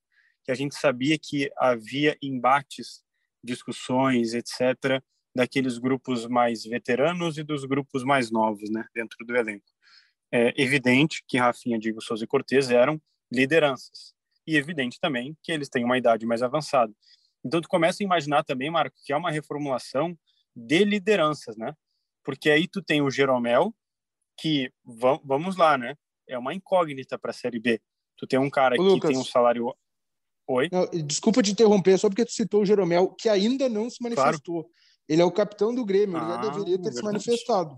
Que 0.44 0.50
a 0.50 0.54
gente 0.56 0.74
sabia 0.74 1.16
que 1.16 1.52
havia 1.56 2.16
embates, 2.20 3.04
discussões, 3.44 4.34
etc., 4.34 5.00
daqueles 5.34 5.78
grupos 5.78 6.26
mais 6.26 6.64
veteranos 6.64 7.38
e 7.38 7.42
dos 7.42 7.64
grupos 7.64 8.04
mais 8.04 8.30
novos, 8.30 8.70
né, 8.70 8.86
dentro 8.94 9.24
do 9.24 9.36
elenco. 9.36 9.66
É 10.30 10.52
evidente 10.60 11.22
que 11.26 11.38
Rafinha, 11.38 11.78
Diego 11.78 12.00
Souza 12.00 12.24
e 12.24 12.26
Cortez 12.26 12.70
eram 12.70 13.00
lideranças. 13.30 14.14
E 14.46 14.56
evidente 14.56 14.98
também 15.00 15.36
que 15.42 15.52
eles 15.52 15.68
têm 15.68 15.84
uma 15.84 15.96
idade 15.96 16.26
mais 16.26 16.42
avançada. 16.42 16.92
Então 17.44 17.60
tu 17.60 17.68
começa 17.68 18.02
a 18.02 18.04
imaginar 18.04 18.42
também, 18.44 18.70
Marco, 18.70 18.96
que 19.04 19.12
é 19.12 19.16
uma 19.16 19.30
reformulação 19.30 20.16
de 20.54 20.84
lideranças, 20.84 21.56
né? 21.56 21.74
Porque 22.24 22.50
aí 22.50 22.68
tu 22.68 22.82
tem 22.82 23.02
o 23.02 23.10
Jeromel, 23.10 23.74
que 24.38 24.72
vamos 25.24 25.56
lá, 25.56 25.76
né? 25.76 25.96
É 26.28 26.38
uma 26.38 26.54
incógnita 26.54 27.18
para 27.18 27.30
a 27.30 27.34
Série 27.34 27.60
B. 27.60 27.80
Tu 28.16 28.26
tem 28.26 28.38
um 28.38 28.50
cara 28.50 28.74
Ô, 28.74 28.78
que 28.78 28.84
Lucas, 28.84 29.10
tem 29.10 29.18
um 29.18 29.24
salário 29.24 29.74
Oi. 30.46 30.68
Não, 30.72 30.86
desculpa 31.04 31.42
te 31.42 31.52
interromper, 31.52 31.98
só 31.98 32.08
porque 32.08 32.24
tu 32.24 32.32
citou 32.32 32.62
o 32.62 32.66
Jeromel, 32.66 33.14
que 33.18 33.28
ainda 33.28 33.68
não 33.68 33.88
se 33.88 34.02
manifestou. 34.02 34.64
Claro. 34.64 34.74
Ele 35.08 35.22
é 35.22 35.24
o 35.24 35.32
capitão 35.32 35.74
do 35.74 35.84
Grêmio, 35.84 36.16
ele 36.16 36.24
ah, 36.24 36.28
já 36.28 36.36
deveria 36.36 36.76
ter 36.76 36.84
verdade. 36.84 36.96
se 36.96 37.02
manifestado 37.02 37.76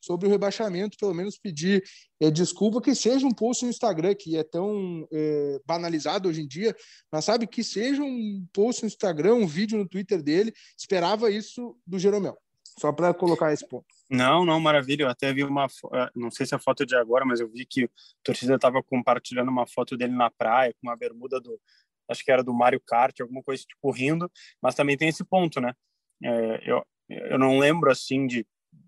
sobre 0.00 0.26
o 0.26 0.30
rebaixamento, 0.30 0.96
pelo 0.98 1.14
menos 1.14 1.38
pedir 1.38 1.84
é, 2.20 2.30
desculpa 2.30 2.80
que 2.80 2.94
seja 2.94 3.26
um 3.26 3.34
post 3.34 3.64
no 3.64 3.70
Instagram, 3.70 4.14
que 4.14 4.36
é 4.36 4.42
tão 4.42 5.06
é, 5.12 5.60
banalizado 5.66 6.28
hoje 6.28 6.40
em 6.40 6.48
dia, 6.48 6.74
mas 7.12 7.26
sabe, 7.26 7.46
que 7.46 7.62
seja 7.62 8.02
um 8.02 8.46
post 8.52 8.82
no 8.82 8.86
Instagram, 8.86 9.34
um 9.34 9.46
vídeo 9.46 9.78
no 9.78 9.86
Twitter 9.86 10.22
dele, 10.22 10.52
esperava 10.76 11.30
isso 11.30 11.76
do 11.86 11.98
Jeromel, 11.98 12.36
só 12.78 12.92
para 12.92 13.12
colocar 13.12 13.52
esse 13.52 13.66
ponto. 13.68 13.86
Não, 14.08 14.44
não, 14.44 14.58
maravilha, 14.58 15.04
eu 15.04 15.08
até 15.08 15.32
vi 15.32 15.44
uma, 15.44 15.66
ah, 15.92 16.10
não 16.16 16.30
sei 16.30 16.46
se 16.46 16.54
é 16.54 16.56
a 16.56 16.60
foto 16.60 16.86
de 16.86 16.96
agora, 16.96 17.24
mas 17.24 17.40
eu 17.40 17.48
vi 17.48 17.66
que 17.66 17.84
a 17.84 17.88
torcida 18.24 18.54
estava 18.54 18.82
compartilhando 18.82 19.50
uma 19.50 19.66
foto 19.66 19.96
dele 19.96 20.14
na 20.14 20.30
praia, 20.30 20.72
com 20.72 20.88
uma 20.88 20.96
bermuda 20.96 21.38
do, 21.40 21.60
acho 22.08 22.24
que 22.24 22.32
era 22.32 22.42
do 22.42 22.54
Mario 22.54 22.80
Kart, 22.80 23.20
alguma 23.20 23.42
coisa 23.42 23.62
tipo 23.62 23.90
rindo, 23.90 24.30
mas 24.62 24.74
também 24.74 24.96
tem 24.96 25.08
esse 25.08 25.24
ponto, 25.24 25.60
né? 25.60 25.74
É, 26.22 26.70
eu, 26.70 26.84
eu 27.08 27.38
não 27.38 27.58
lembro 27.58 27.90
assim 27.90 28.26
de, 28.26 28.46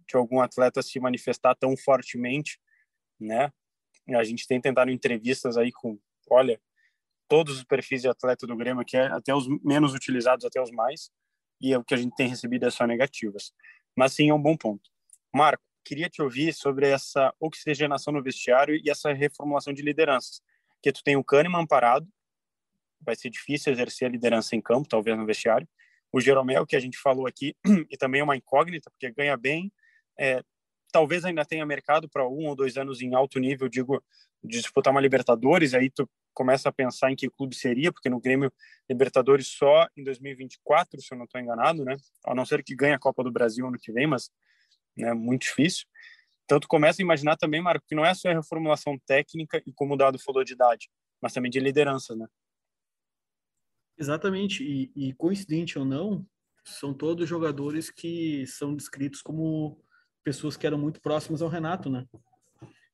de 0.09 0.17
algum 0.17 0.41
atleta 0.41 0.83
se 0.83 0.99
manifestar 1.01 1.55
tão 1.55 1.77
fortemente, 1.77 2.59
né? 3.19 3.51
A 4.11 4.25
gente 4.25 4.47
tem 4.47 4.61
tentado 4.61 4.91
entrevistas 4.91 5.57
aí 5.57 5.71
com, 5.73 5.99
olha, 6.29 6.61
todos 7.29 7.57
os 7.57 7.65
perfis 7.65 8.03
de 8.03 8.09
atleta 8.09 8.47
do 8.47 8.57
Grêmio, 8.57 8.85
que 8.85 8.97
é 8.97 9.07
até 9.07 9.35
os 9.35 9.47
menos 9.65 9.95
utilizados 9.95 10.45
até 10.45 10.61
os 10.61 10.71
mais, 10.71 11.11
e 11.61 11.73
é 11.73 11.79
o 11.79 11.85
que 11.85 11.95
a 11.95 11.97
gente 11.97 12.15
tem 12.15 12.29
recebido 12.29 12.67
é 12.67 12.71
só 12.71 12.87
negativas. 12.87 13.53
Mas 13.97 14.13
sim, 14.13 14.29
é 14.29 14.35
um 14.35 14.43
bom 14.43 14.57
ponto. 14.57 14.91
Marco, 15.33 15.63
queria 15.85 16.09
te 16.09 16.21
ouvir 16.21 16.53
sobre 16.53 16.89
essa 16.89 17.33
oxigenação 17.41 18.13
no 18.13 18.23
vestiário 18.23 18.75
e 18.75 18.91
essa 18.91 19.13
reformulação 19.13 19.73
de 19.73 19.83
lideranças. 19.83 20.43
Que 20.83 20.93
tu 20.93 21.03
tem 21.03 21.17
o 21.17 21.25
Kahneman 21.25 21.67
parado, 21.67 22.07
vai 23.01 23.17
ser 23.17 23.31
difícil 23.31 23.73
exercer 23.73 24.09
a 24.09 24.11
liderança 24.11 24.57
em 24.57 24.61
campo, 24.61 24.89
talvez 24.89 25.17
no 25.17 25.27
vestiário, 25.27 25.69
o 26.13 26.21
Jeromel, 26.21 26.67
que 26.67 26.77
a 26.77 26.81
gente 26.81 26.99
falou 26.99 27.27
aqui, 27.27 27.57
e 27.91 27.97
também 27.97 28.21
é 28.21 28.25
uma 28.25 28.37
incógnita, 28.37 28.91
porque 28.91 29.11
ganha 29.11 29.37
bem, 29.37 29.73
é, 30.19 30.43
talvez 30.93 31.25
ainda 31.25 31.45
tenha 31.45 31.65
mercado 31.65 32.09
para 32.09 32.29
um 32.29 32.47
ou 32.47 32.55
dois 32.55 32.77
anos 32.77 33.01
em 33.01 33.15
alto 33.15 33.41
nível, 33.41 33.69
digo, 33.69 34.03
disputar 34.45 34.93
uma 34.93 35.01
Libertadores, 35.01 35.73
aí 35.75 35.91
tu 35.91 36.09
começa 36.35 36.69
a 36.69 36.73
pensar 36.73 37.11
em 37.11 37.17
que 37.17 37.31
clube 37.31 37.55
seria, 37.55 37.93
porque 37.93 38.09
no 38.09 38.21
Grêmio 38.21 38.53
Libertadores 38.89 39.49
só 39.49 39.87
em 39.97 40.05
2024, 40.05 41.01
se 41.01 41.13
eu 41.13 41.19
não 41.19 41.25
estou 41.25 41.41
enganado, 41.41 41.85
né? 41.85 41.97
A 42.27 42.35
não 42.35 42.45
ser 42.45 42.63
que 42.63 42.75
ganhe 42.75 42.95
a 42.95 42.99
Copa 42.99 43.23
do 43.23 43.31
Brasil 43.31 43.67
ano 43.67 43.79
que 43.79 43.93
vem, 43.93 44.07
mas 44.07 44.31
é 44.99 45.05
né, 45.05 45.15
muito 45.15 45.43
difícil. 45.43 45.87
Então 46.45 46.59
tu 46.59 46.69
começa 46.69 47.01
a 47.01 47.05
imaginar 47.05 47.37
também, 47.37 47.63
Marco, 47.63 47.87
que 47.87 47.95
não 47.95 48.05
é 48.05 48.15
só 48.15 48.29
a 48.29 48.35
reformulação 48.35 48.99
técnica 49.07 49.63
e 49.67 49.73
como 49.73 49.95
o 49.95 49.97
Dado 49.97 50.19
falou 50.19 50.45
de 50.45 50.53
idade, 50.53 50.91
mas 51.21 51.33
também 51.33 51.51
de 51.51 51.61
liderança, 51.61 52.17
né? 52.17 52.27
Exatamente, 53.99 54.65
e, 54.65 54.91
e, 54.95 55.13
coincidente 55.15 55.79
ou 55.79 55.85
não, 55.85 56.27
são 56.65 56.95
todos 56.95 57.29
jogadores 57.29 57.91
que 57.91 58.47
são 58.47 58.75
descritos 58.75 59.21
como 59.21 59.79
pessoas 60.25 60.57
que 60.57 60.67
eram 60.67 60.79
muito 60.79 61.01
próximas 61.01 61.43
ao 61.43 61.49
Renato, 61.49 61.91
né? 61.91 62.07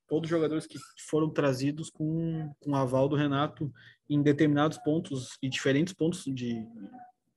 Todos 0.07 0.29
jogadores 0.29 0.65
que 0.65 0.77
foram 1.07 1.29
trazidos 1.29 1.89
com, 1.89 2.51
com 2.59 2.75
aval 2.75 3.07
do 3.07 3.15
Renato 3.15 3.71
em 4.09 4.21
determinados 4.21 4.77
pontos 4.79 5.37
e 5.41 5.47
diferentes 5.47 5.93
pontos 5.93 6.23
de 6.25 6.65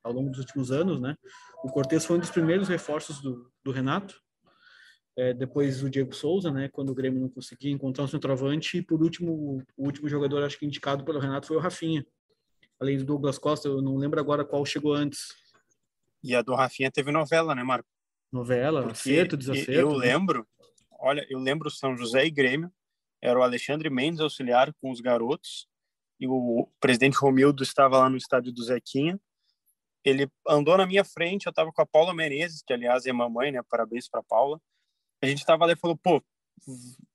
ao 0.03 0.13
longo 0.13 0.31
dos 0.31 0.41
últimos 0.41 0.73
anos, 0.73 1.01
né? 1.01 1.17
O 1.63 1.69
Cortez 1.69 2.05
foi 2.05 2.17
um 2.17 2.21
dos 2.21 2.31
primeiros 2.31 2.67
reforços 2.69 3.21
do, 3.21 3.53
do 3.63 3.71
Renato, 3.71 4.21
é, 5.17 5.33
depois 5.33 5.83
o 5.83 5.91
Diego 5.91 6.13
Souza, 6.13 6.51
né? 6.51 6.69
Quando 6.69 6.91
o 6.91 6.95
Grêmio 6.95 7.21
não 7.21 7.29
conseguia 7.29 7.71
encontrar 7.71 8.05
um 8.05 8.09
centroavante, 8.09 8.79
e 8.79 8.83
por 8.83 9.01
último, 9.03 9.63
o 9.77 9.85
último 9.85 10.09
jogador 10.09 10.43
acho 10.43 10.59
que 10.59 10.67
indicado 10.67 11.05
pelo 11.05 11.21
Renato 11.21 11.47
foi 11.47 11.57
o 11.57 11.61
Rafinha 11.61 12.05
além 12.83 12.99
do 12.99 13.05
Douglas 13.05 13.39
Costa, 13.39 13.69
eu 13.69 13.81
não 13.81 13.97
lembro 13.97 14.19
agora 14.19 14.45
qual 14.45 14.67
chegou 14.67 14.93
antes. 14.93 15.29
E 16.23 16.35
a 16.35 16.43
do 16.43 16.53
Rafinha 16.55 16.91
teve 16.91 17.13
novela, 17.13 17.55
né, 17.55 17.63
Marco? 17.63 17.89
Novela, 18.31 18.81
Porque 18.83 18.93
acerto, 18.93 19.37
desacerto. 19.37 19.71
Eu 19.71 19.91
né? 19.99 20.07
lembro, 20.07 20.47
olha, 20.99 21.25
eu 21.31 21.39
lembro 21.39 21.71
São 21.71 21.97
José 21.97 22.27
e 22.27 22.31
Grêmio, 22.31 22.73
era 23.21 23.39
o 23.39 23.43
Alexandre 23.43 23.89
Mendes 23.89 24.21
auxiliar 24.21 24.75
com 24.81 24.91
os 24.91 25.01
garotos, 25.01 25.69
e 26.19 26.27
o 26.27 26.69
presidente 26.81 27.17
Romildo 27.19 27.63
estava 27.63 27.99
lá 27.99 28.11
no 28.11 28.17
estádio 28.17 28.53
do 28.53 28.65
Zequinha. 28.65 29.21
Ele 30.05 30.29
andou 30.49 30.77
na 30.77 30.87
minha 30.87 31.05
frente, 31.05 31.47
eu 31.47 31.51
estava 31.51 31.71
com 31.73 31.83
a 31.83 31.87
Paula 31.87 32.13
Menezes, 32.13 32.63
que 32.67 32.73
aliás 32.73 33.07
é 33.07 33.13
mamãe, 33.13 33.53
né? 33.53 33.61
Parabéns 33.69 34.09
para 34.09 34.23
Paula. 34.25 34.61
A 35.23 35.27
gente 35.27 35.39
estava 35.39 35.67
lá 35.67 35.73
e 35.73 35.77
falou, 35.77 35.97
pô, 35.97 36.23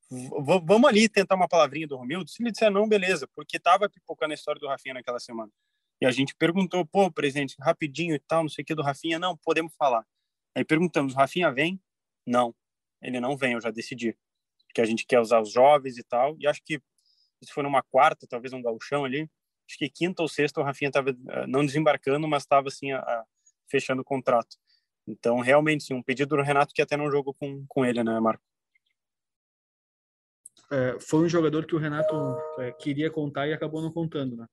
vamos 0.09 0.89
ali 0.89 1.09
tentar 1.09 1.35
uma 1.35 1.47
palavrinha 1.47 1.87
do 1.87 1.97
Romildo? 1.97 2.29
Se 2.29 2.41
ele 2.41 2.51
disser 2.51 2.71
não, 2.71 2.87
beleza, 2.87 3.27
porque 3.35 3.57
estava 3.57 3.89
pipocando 3.89 4.31
a 4.31 4.35
história 4.35 4.59
do 4.59 4.67
Rafinha 4.67 4.93
naquela 4.93 5.19
semana. 5.19 5.51
E 6.01 6.05
a 6.05 6.11
gente 6.11 6.35
perguntou, 6.35 6.85
pô, 6.85 7.11
presidente, 7.11 7.55
rapidinho 7.59 8.15
e 8.15 8.19
tal, 8.19 8.43
não 8.43 8.49
sei 8.49 8.61
o 8.61 8.65
que 8.65 8.75
do 8.75 8.83
Rafinha, 8.83 9.19
não, 9.19 9.35
podemos 9.35 9.73
falar. 9.75 10.05
Aí 10.55 10.63
perguntamos, 10.63 11.13
Rafinha 11.13 11.51
vem? 11.51 11.81
Não, 12.25 12.53
ele 13.01 13.19
não 13.19 13.35
vem, 13.35 13.53
eu 13.53 13.61
já 13.61 13.71
decidi. 13.71 14.17
Que 14.73 14.81
a 14.81 14.85
gente 14.85 15.05
quer 15.05 15.19
usar 15.19 15.41
os 15.41 15.51
jovens 15.51 15.97
e 15.97 16.03
tal. 16.03 16.35
E 16.39 16.47
acho 16.47 16.61
que 16.63 16.79
isso 17.41 17.53
foi 17.53 17.63
numa 17.63 17.81
quarta, 17.83 18.27
talvez 18.27 18.53
um 18.53 18.61
gauchão 18.61 19.05
ali. 19.05 19.29
Acho 19.67 19.77
que 19.77 19.89
quinta 19.89 20.21
ou 20.21 20.27
sexta 20.27 20.61
o 20.61 20.63
Rafinha 20.63 20.89
estava 20.89 21.11
uh, 21.11 21.47
não 21.47 21.65
desembarcando, 21.65 22.27
mas 22.27 22.43
estava 22.43 22.67
assim, 22.69 22.93
uh, 22.93 23.01
fechando 23.69 24.01
o 24.01 24.05
contrato. 24.05 24.55
Então, 25.07 25.39
realmente, 25.39 25.83
sim, 25.83 25.93
um 25.93 26.03
pedido 26.03 26.35
do 26.35 26.41
Renato 26.41 26.73
que 26.73 26.81
até 26.81 26.95
não 26.95 27.09
jogou 27.09 27.33
com, 27.33 27.65
com 27.67 27.85
ele, 27.85 28.03
né, 28.03 28.19
Marco? 28.19 28.43
É, 30.69 30.97
foi 30.99 31.21
um 31.21 31.29
jogador 31.29 31.65
que 31.65 31.75
o 31.75 31.79
Renato 31.79 32.13
é, 32.59 32.71
queria 32.73 33.09
contar 33.09 33.47
e 33.47 33.53
acabou 33.53 33.81
não 33.81 33.91
contando. 33.91 34.35
Né? 34.35 34.45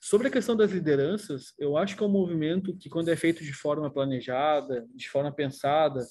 Sobre 0.00 0.26
a 0.26 0.30
questão 0.30 0.56
das 0.56 0.72
lideranças, 0.72 1.54
eu 1.58 1.76
acho 1.76 1.96
que 1.96 2.02
é 2.02 2.06
um 2.06 2.10
movimento 2.10 2.76
que, 2.76 2.88
quando 2.88 3.08
é 3.08 3.16
feito 3.16 3.44
de 3.44 3.52
forma 3.52 3.90
planejada, 3.90 4.86
de 4.94 5.08
forma 5.08 5.30
pensada, 5.32 6.04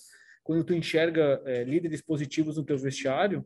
quando 0.44 0.64
tu 0.64 0.74
enxerga 0.74 1.42
é, 1.46 1.64
líderes 1.64 2.02
positivos 2.02 2.58
no 2.58 2.64
teu 2.64 2.78
vestiário, 2.78 3.46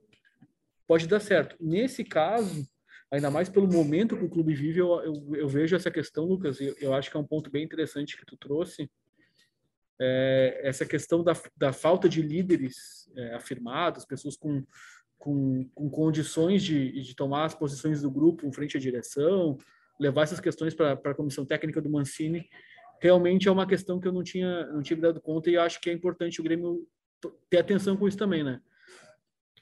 pode 0.87 1.07
dar 1.07 1.19
certo. 1.19 1.55
Nesse 1.59 2.03
caso, 2.03 2.63
ainda 3.11 3.31
mais 3.31 3.49
pelo 3.49 3.67
momento 3.67 4.15
que 4.15 4.25
o 4.25 4.29
clube 4.29 4.53
vive, 4.53 4.79
eu, 4.79 5.01
eu, 5.01 5.35
eu 5.35 5.47
vejo 5.47 5.75
essa 5.75 5.91
questão, 5.91 6.25
Lucas, 6.25 6.61
eu, 6.61 6.75
eu, 6.79 6.93
acho 6.93 7.09
que 7.09 7.17
é 7.17 7.19
um 7.19 7.27
ponto 7.27 7.49
bem 7.49 7.63
interessante 7.63 8.17
que 8.17 8.25
tu 8.25 8.37
trouxe, 8.37 8.89
é, 9.99 10.61
essa 10.63 10.85
questão 10.85 11.23
da, 11.23 11.33
da 11.55 11.71
falta 11.71 12.07
de 12.07 12.21
líderes 12.21 13.09
é, 13.15 13.35
afirmados, 13.35 14.05
pessoas 14.05 14.35
com, 14.35 14.63
com, 15.23 15.69
com 15.73 15.89
condições 15.89 16.61
de, 16.61 17.01
de 17.01 17.15
tomar 17.15 17.45
as 17.45 17.55
posições 17.55 18.01
do 18.01 18.11
grupo 18.11 18.45
em 18.45 18.51
frente 18.51 18.75
à 18.75 18.79
direção, 18.79 19.57
levar 19.97 20.23
essas 20.23 20.41
questões 20.41 20.73
para 20.75 20.91
a 20.91 21.13
comissão 21.15 21.45
técnica 21.45 21.81
do 21.81 21.89
Mancini, 21.89 22.45
realmente 22.99 23.47
é 23.47 23.51
uma 23.51 23.65
questão 23.65 24.01
que 24.01 24.07
eu 24.07 24.11
não 24.11 24.21
tinha, 24.21 24.67
não 24.67 24.81
tinha 24.81 24.99
dado 24.99 25.21
conta 25.21 25.49
e 25.49 25.57
acho 25.57 25.79
que 25.79 25.89
é 25.89 25.93
importante 25.93 26.41
o 26.41 26.43
Grêmio 26.43 26.85
ter 27.49 27.59
atenção 27.59 27.95
com 27.95 28.05
isso 28.05 28.17
também, 28.17 28.43
né? 28.43 28.59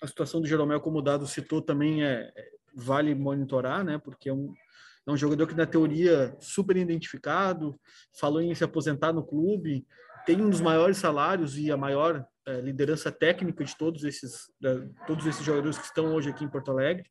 A 0.02 0.08
situação 0.08 0.42
do 0.42 0.48
Jeromel, 0.48 0.82
como 0.82 0.98
o 0.98 1.02
Dado 1.02 1.28
citou, 1.28 1.62
também 1.62 2.04
é, 2.04 2.34
é, 2.36 2.50
vale 2.74 3.14
monitorar, 3.14 3.84
né? 3.84 4.00
Porque 4.00 4.30
é 4.30 4.34
um, 4.34 4.52
é 5.06 5.12
um 5.12 5.18
jogador 5.18 5.46
que, 5.46 5.54
na 5.54 5.68
teoria, 5.68 6.36
super 6.40 6.76
identificado, 6.76 7.80
falou 8.20 8.42
em 8.42 8.56
se 8.56 8.64
aposentar 8.64 9.14
no 9.14 9.24
clube, 9.24 9.86
tem 10.26 10.42
um 10.42 10.50
dos 10.50 10.60
maiores 10.60 10.98
salários 10.98 11.56
e 11.56 11.70
a 11.70 11.78
maior 11.78 12.26
liderança 12.64 13.12
técnica 13.12 13.64
de 13.64 13.78
todos 13.78 14.04
esses, 14.04 14.50
todos 15.06 15.26
esses 15.26 15.46
jogadores 15.46 15.78
que 15.78 15.86
estão 15.86 16.14
hoje 16.14 16.30
aqui 16.30 16.44
em 16.44 16.50
Porto 16.50 16.72
Alegre. 16.72 17.10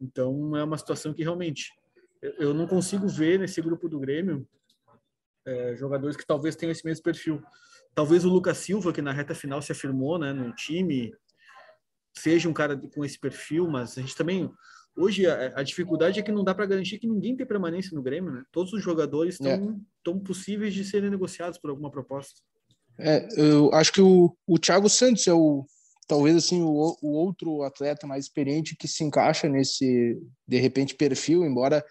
Então, 0.00 0.56
é 0.56 0.64
uma 0.64 0.78
situação 0.78 1.12
que 1.12 1.22
realmente 1.22 1.70
eu 2.38 2.54
não 2.54 2.66
consigo 2.66 3.06
ver 3.06 3.38
nesse 3.38 3.60
grupo 3.60 3.88
do 3.88 4.00
Grêmio 4.00 4.48
é, 5.46 5.76
jogadores 5.76 6.16
que 6.16 6.26
talvez 6.26 6.56
tenham 6.56 6.72
esse 6.72 6.84
mesmo 6.84 7.02
perfil. 7.02 7.42
Talvez 7.94 8.24
o 8.24 8.28
Lucas 8.28 8.58
Silva, 8.58 8.92
que 8.92 9.02
na 9.02 9.12
reta 9.12 9.34
final 9.34 9.60
se 9.60 9.72
afirmou 9.72 10.18
né, 10.18 10.32
no 10.32 10.54
time, 10.54 11.14
seja 12.16 12.48
um 12.48 12.52
cara 12.52 12.76
com 12.76 13.04
esse 13.04 13.18
perfil, 13.18 13.68
mas 13.68 13.96
a 13.98 14.00
gente 14.00 14.16
também. 14.16 14.50
Hoje 14.96 15.26
a, 15.26 15.58
a 15.58 15.62
dificuldade 15.62 16.20
é 16.20 16.22
que 16.22 16.32
não 16.32 16.44
dá 16.44 16.54
para 16.54 16.66
garantir 16.66 16.98
que 16.98 17.08
ninguém 17.08 17.36
tem 17.36 17.46
permanência 17.46 17.94
no 17.94 18.02
Grêmio, 18.02 18.32
né? 18.32 18.44
Todos 18.52 18.72
os 18.72 18.82
jogadores 18.82 19.34
estão 19.34 19.82
é. 20.06 20.24
possíveis 20.24 20.72
de 20.72 20.84
serem 20.84 21.10
negociados 21.10 21.58
por 21.58 21.70
alguma 21.70 21.90
proposta. 21.90 22.40
É, 22.98 23.28
eu 23.36 23.72
acho 23.72 23.92
que 23.92 24.00
o, 24.00 24.34
o 24.46 24.58
Thiago 24.58 24.88
Santos 24.88 25.26
é 25.26 25.34
o 25.34 25.66
talvez 26.06 26.36
assim 26.36 26.62
o, 26.62 26.96
o 27.02 27.12
outro 27.12 27.62
atleta 27.62 28.06
mais 28.06 28.24
experiente 28.24 28.76
que 28.76 28.86
se 28.86 29.02
encaixa 29.02 29.48
nesse 29.48 30.18
de 30.46 30.58
repente 30.58 30.94
perfil, 30.94 31.44
embora 31.44 31.84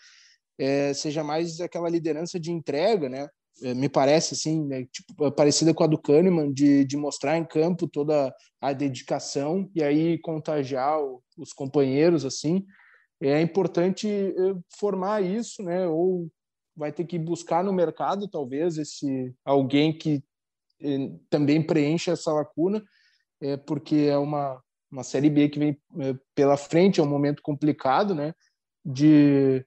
é, 0.58 0.94
seja 0.94 1.24
mais 1.24 1.60
aquela 1.60 1.90
liderança 1.90 2.40
de 2.40 2.52
entrega, 2.52 3.10
né? 3.10 3.28
É, 3.62 3.74
me 3.74 3.88
parece 3.88 4.34
assim, 4.34 4.66
né, 4.66 4.86
tipo, 4.92 5.32
parecida 5.32 5.74
com 5.74 5.84
a 5.84 5.88
do 5.88 5.98
Kahneman, 5.98 6.52
de, 6.52 6.84
de 6.86 6.98
mostrar 6.98 7.38
em 7.38 7.46
campo 7.46 7.88
toda 7.88 8.34
a 8.60 8.74
dedicação 8.74 9.70
e 9.76 9.84
aí 9.84 10.18
contagiar 10.20 11.00
os 11.38 11.54
companheiros, 11.54 12.26
assim. 12.26 12.66
É 13.22 13.40
importante 13.42 14.08
é, 14.08 14.34
formar 14.80 15.24
isso, 15.24 15.62
né? 15.64 15.88
Ou 15.88 16.30
vai 16.76 16.92
ter 16.92 17.06
que 17.06 17.20
buscar 17.20 17.64
no 17.64 17.72
mercado, 17.72 18.28
talvez, 18.28 18.78
esse 18.78 19.34
alguém 19.46 19.96
que 19.96 20.16
é, 20.16 20.22
também 21.30 21.62
preencha 21.62 22.12
essa 22.12 22.32
lacuna, 22.32 22.84
é, 23.42 23.58
porque 23.58 24.08
é 24.10 24.18
uma, 24.18 24.62
uma 24.92 25.04
Série 25.04 25.30
B 25.30 25.50
que 25.50 25.60
vem 25.60 25.78
pela 26.36 26.58
frente, 26.58 27.00
é 27.00 27.04
um 27.04 27.10
momento 27.10 27.42
complicado, 27.42 28.14
né? 28.14 28.34
De 28.86 29.66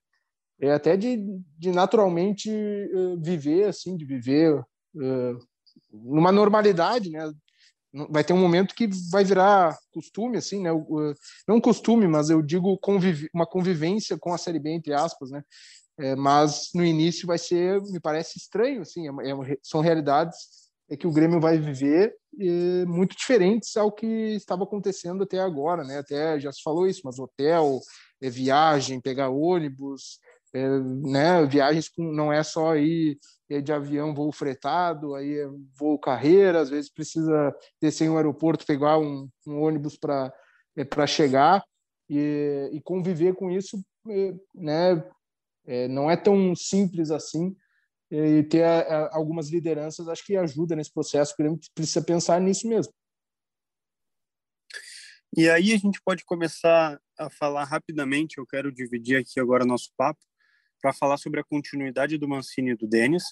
é 0.59 0.73
até 0.73 0.97
de, 0.97 1.19
de 1.59 1.71
naturalmente 1.71 2.51
uh, 2.51 3.21
viver 3.21 3.65
assim, 3.65 3.95
de 3.95 4.07
viver 4.07 4.55
uh, 4.55 5.39
numa 5.93 6.33
normalidade, 6.33 7.11
né? 7.11 7.31
Vai 8.11 8.25
ter 8.25 8.33
um 8.33 8.41
momento 8.41 8.75
que 8.75 8.89
vai 9.11 9.25
virar 9.25 9.77
costume, 9.91 10.37
assim, 10.37 10.61
né? 10.61 10.71
Não 11.49 11.61
costume, 11.61 12.07
mas 12.07 12.29
eu 12.29 12.43
digo 12.43 12.77
conviv 12.79 13.27
uma 13.33 13.47
convivência 13.47 14.19
com 14.19 14.35
a 14.35 14.39
série 14.39 14.59
B 14.59 14.71
entre 14.71 14.93
aspas, 14.93 15.31
né? 15.31 15.43
É, 15.99 16.15
mas 16.15 16.69
no 16.75 16.85
início 16.85 17.27
vai 17.27 17.39
ser, 17.39 17.81
me 17.85 17.99
parece 17.99 18.39
estranho, 18.39 18.83
assim, 18.83 19.09
é, 19.09 19.31
é, 19.31 19.59
são 19.63 19.81
realidades 19.81 20.66
é 20.89 20.97
que 20.97 21.07
o 21.07 21.13
Grêmio 21.13 21.41
vai 21.41 21.59
viver 21.59 22.15
muito 22.87 23.17
diferentes 23.17 23.77
ao 23.77 23.91
que 23.91 24.07
estava 24.07 24.65
acontecendo 24.65 25.23
até 25.23 25.39
agora, 25.39 25.83
né? 25.83 25.99
Até 25.99 26.39
já 26.39 26.53
se 26.53 26.63
falou 26.63 26.87
isso, 26.87 27.01
mas 27.05 27.19
hotel, 27.19 27.81
é, 28.21 28.29
viagem, 28.29 29.01
pegar 29.01 29.31
ônibus, 29.31 30.21
é, 30.55 30.79
né, 30.79 31.45
viagens 31.47 31.89
com, 31.89 32.13
não 32.13 32.33
é 32.33 32.43
só 32.43 32.77
ir 32.77 33.19
é 33.49 33.61
de 33.61 33.73
avião, 33.73 34.13
voo 34.13 34.33
fretado, 34.33 35.15
aí 35.15 35.39
é 35.39 35.49
voo 35.79 35.97
carreira, 36.01 36.61
às 36.61 36.69
vezes 36.69 36.93
precisa 36.93 37.55
descer 37.81 38.07
em 38.07 38.09
um 38.09 38.17
aeroporto, 38.17 38.67
pegar 38.67 38.99
um, 38.99 39.29
um 39.47 39.63
ônibus 39.63 39.97
para 39.97 40.33
é, 40.77 40.85
para 40.85 41.07
chegar 41.07 41.63
e, 42.11 42.69
e, 42.73 42.81
conviver 42.83 43.35
com 43.35 43.51
isso, 43.51 43.81
é, 44.09 44.35
né, 44.55 45.05
não 45.89 46.11
é 46.11 46.17
tão 46.17 46.55
simples 46.55 47.11
assim. 47.11 47.57
E 48.11 48.43
ter 48.45 48.63
a, 48.63 48.81
a, 48.81 49.17
algumas 49.17 49.51
lideranças 49.51 50.09
acho 50.09 50.25
que 50.25 50.37
ajuda 50.37 50.77
nesse 50.77 50.93
processo, 50.93 51.35
gente 51.39 51.71
precisa 51.75 52.05
pensar 52.05 52.41
nisso 52.41 52.69
mesmo. 52.69 52.93
E 55.37 55.51
aí 55.51 55.73
a 55.73 55.77
gente 55.77 56.01
pode 56.05 56.25
começar 56.25 56.99
a 57.19 57.29
falar 57.29 57.65
rapidamente, 57.65 58.39
eu 58.39 58.47
quero 58.47 58.73
dividir 58.73 59.19
aqui 59.19 59.41
agora 59.41 59.67
nosso 59.67 59.91
papo, 59.97 60.21
para 60.81 60.93
falar 60.93 61.17
sobre 61.17 61.41
a 61.41 61.45
continuidade 61.45 62.17
do 62.17 62.29
Mancini 62.29 62.71
e 62.71 62.77
do 62.77 62.87
Denis, 62.87 63.25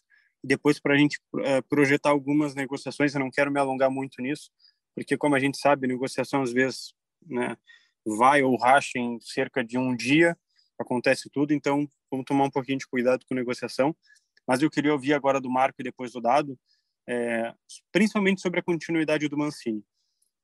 e 0.43 0.47
depois 0.47 0.81
para 0.81 0.95
a 0.95 0.99
gente 0.99 1.19
uh, 1.35 1.63
projetar 1.69 2.11
algumas 2.11 2.55
negociações. 2.55 3.15
Eu 3.15 3.21
não 3.21 3.31
quero 3.31 3.51
me 3.51 3.59
alongar 3.61 3.91
muito 3.91 4.21
nisso, 4.21 4.51
porque, 4.95 5.17
como 5.17 5.35
a 5.35 5.39
gente 5.39 5.59
sabe, 5.59 5.87
negociação 5.87 6.43
às 6.43 6.53
vezes 6.53 6.93
né, 7.25 7.57
vai 8.05 8.43
ou 8.43 8.57
racha 8.57 8.99
em 8.99 9.19
cerca 9.21 9.65
de 9.65 9.79
um 9.79 9.97
dia, 9.97 10.37
acontece 10.79 11.31
tudo, 11.31 11.55
então 11.55 11.89
vamos 12.11 12.27
tomar 12.27 12.45
um 12.45 12.51
pouquinho 12.51 12.79
de 12.79 12.87
cuidado 12.87 13.25
com 13.27 13.35
negociação. 13.35 13.97
Mas 14.47 14.63
eu 14.63 14.71
queria 14.71 14.93
ouvir 14.93 15.15
agora 15.15 15.41
do 15.41 15.51
Marco 15.51 15.81
e 15.81 15.85
depois 15.85 16.13
do 16.13 16.21
Dado, 16.21 16.59
é, 17.09 17.55
principalmente 17.93 18.41
sobre 18.41 18.61
a 18.61 18.63
continuidade 18.63 19.29
do 19.29 19.39
Mancini. 19.39 19.85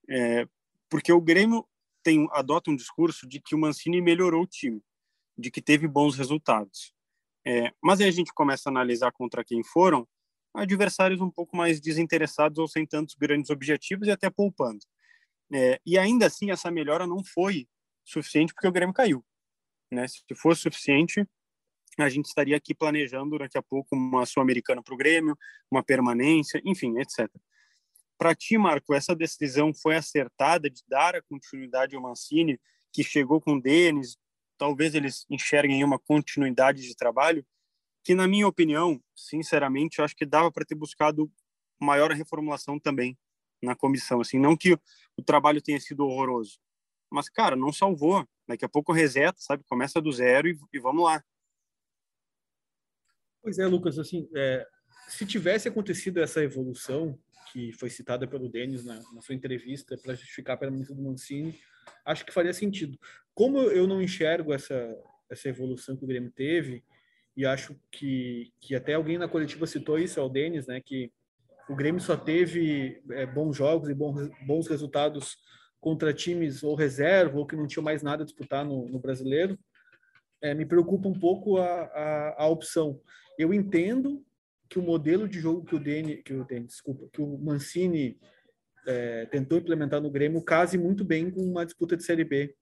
É, 0.08 0.46
porque 0.88 1.12
o 1.12 1.20
Grêmio 1.20 1.66
tem, 2.02 2.28
adota 2.32 2.70
um 2.70 2.76
discurso 2.76 3.26
de 3.26 3.40
que 3.40 3.54
o 3.54 3.58
Mancini 3.58 4.00
melhorou 4.00 4.42
o 4.42 4.46
time, 4.46 4.82
de 5.36 5.50
que 5.50 5.62
teve 5.62 5.86
bons 5.86 6.16
resultados. 6.16 6.92
É, 7.46 7.72
mas 7.82 8.00
aí 8.00 8.08
a 8.08 8.12
gente 8.12 8.32
começa 8.32 8.68
a 8.68 8.72
analisar 8.72 9.12
contra 9.12 9.44
quem 9.44 9.62
foram 9.62 10.06
adversários 10.52 11.20
um 11.20 11.30
pouco 11.30 11.56
mais 11.56 11.80
desinteressados 11.80 12.58
ou 12.58 12.66
sem 12.66 12.84
tantos 12.86 13.14
grandes 13.14 13.50
objetivos 13.50 14.08
e 14.08 14.10
até 14.10 14.28
poupando. 14.28 14.80
É, 15.52 15.80
e 15.84 15.98
ainda 15.98 16.26
assim, 16.26 16.50
essa 16.50 16.70
melhora 16.70 17.06
não 17.06 17.24
foi 17.24 17.68
suficiente 18.04 18.52
porque 18.52 18.68
o 18.68 18.72
Grêmio 18.72 18.94
caiu. 18.94 19.24
Né? 19.90 20.06
Se 20.08 20.22
fosse 20.34 20.62
suficiente, 20.62 21.26
a 22.02 22.08
gente 22.08 22.26
estaria 22.26 22.56
aqui 22.56 22.74
planejando 22.74 23.38
daqui 23.38 23.58
a 23.58 23.62
pouco 23.62 23.94
uma 23.94 24.26
Sul-Americana 24.26 24.82
para 24.82 24.94
o 24.94 24.96
Grêmio, 24.96 25.36
uma 25.70 25.82
permanência, 25.82 26.60
enfim, 26.64 26.98
etc. 26.98 27.28
Para 28.18 28.34
ti, 28.34 28.58
Marco, 28.58 28.94
essa 28.94 29.14
decisão 29.14 29.72
foi 29.72 29.96
acertada 29.96 30.68
de 30.68 30.82
dar 30.86 31.16
a 31.16 31.22
continuidade 31.22 31.96
ao 31.96 32.02
Mancini, 32.02 32.60
que 32.92 33.02
chegou 33.02 33.40
com 33.40 33.54
o 33.54 33.62
Denis, 33.62 34.16
talvez 34.58 34.94
eles 34.94 35.24
enxerguem 35.30 35.82
uma 35.82 35.98
continuidade 35.98 36.82
de 36.82 36.94
trabalho, 36.94 37.44
que 38.04 38.14
na 38.14 38.26
minha 38.28 38.46
opinião, 38.46 39.00
sinceramente, 39.14 39.98
eu 39.98 40.04
acho 40.04 40.16
que 40.16 40.26
dava 40.26 40.50
para 40.50 40.64
ter 40.64 40.74
buscado 40.74 41.30
maior 41.80 42.10
reformulação 42.10 42.78
também 42.78 43.16
na 43.62 43.74
comissão, 43.74 44.20
assim, 44.20 44.38
não 44.38 44.56
que 44.56 44.72
o 45.16 45.22
trabalho 45.22 45.62
tenha 45.62 45.80
sido 45.80 46.04
horroroso, 46.04 46.58
mas, 47.10 47.28
cara, 47.28 47.56
não 47.56 47.72
salvou. 47.72 48.24
Daqui 48.46 48.64
a 48.64 48.68
pouco 48.68 48.92
reseta, 48.92 49.36
sabe? 49.38 49.64
Começa 49.68 50.00
do 50.00 50.12
zero 50.12 50.48
e, 50.48 50.58
e 50.72 50.78
vamos 50.78 51.04
lá. 51.04 51.22
Pois 53.42 53.59
é, 53.59 53.66
Lucas, 53.66 53.98
assim, 53.98 54.29
é, 54.35 54.66
se 55.09 55.24
tivesse 55.26 55.68
acontecido 55.68 56.20
essa 56.20 56.42
evolução 56.42 57.18
que 57.53 57.72
foi 57.72 57.90
citada 57.90 58.26
pelo 58.26 58.48
Denis 58.48 58.85
na, 58.85 58.94
na 59.12 59.20
sua 59.20 59.35
entrevista 59.35 59.96
para 59.98 60.14
justificar 60.14 60.55
a 60.55 60.59
permanência 60.59 60.94
do 60.94 61.03
Mancini, 61.03 61.59
acho 62.05 62.24
que 62.24 62.33
faria 62.33 62.53
sentido. 62.53 62.98
Como 63.35 63.61
eu 63.62 63.87
não 63.87 64.00
enxergo 64.00 64.53
essa, 64.53 64.96
essa 65.29 65.48
evolução 65.48 65.96
que 65.96 66.05
o 66.05 66.07
Grêmio 66.07 66.31
teve, 66.31 66.85
e 67.37 67.46
acho 67.46 67.74
que, 67.90 68.53
que 68.61 68.74
até 68.74 68.94
alguém 68.94 69.18
na 69.18 69.29
coletiva 69.29 69.66
citou 69.66 69.98
isso, 69.98 70.20
é 70.20 70.22
o 70.22 70.29
Denis, 70.29 70.66
né, 70.66 70.81
que 70.81 71.11
o 71.68 71.74
Grêmio 71.74 72.00
só 72.00 72.16
teve 72.16 73.00
é, 73.11 73.24
bons 73.24 73.57
jogos 73.57 73.88
e 73.88 73.94
bons, 73.94 74.29
bons 74.46 74.68
resultados 74.68 75.38
contra 75.81 76.12
times 76.12 76.62
ou 76.62 76.74
reserva, 76.74 77.38
ou 77.38 77.46
que 77.46 77.57
não 77.57 77.66
tinham 77.66 77.85
mais 77.85 78.03
nada 78.03 78.22
a 78.22 78.26
disputar 78.26 78.64
no, 78.64 78.88
no 78.88 78.98
brasileiro, 78.98 79.59
é, 80.42 80.55
me 80.55 80.66
preocupa 80.66 81.09
um 81.09 81.18
pouco 81.18 81.59
a, 81.59 81.64
a, 81.64 82.44
a, 82.44 82.46
opção. 82.48 83.00
Eu 83.40 83.55
entendo 83.55 84.22
que 84.68 84.79
o 84.79 84.83
modelo 84.83 85.26
de 85.26 85.40
jogo 85.40 85.64
que 85.64 85.74
o 85.74 85.79
Dene, 85.79 86.18
que 86.18 86.35
o 86.35 86.44
Dene, 86.44 86.66
desculpa, 86.66 87.09
que 87.11 87.22
o 87.22 87.38
Mancini 87.38 88.20
é, 88.87 89.24
tentou 89.26 89.57
implementar 89.57 89.98
no 89.98 90.11
Grêmio 90.11 90.44
case 90.44 90.76
muito 90.76 91.03
bem 91.07 91.31
com 91.31 91.40
uma 91.40 91.64
disputa 91.64 91.96
de 91.96 92.05
Série 92.05 92.22
B. 92.22 92.55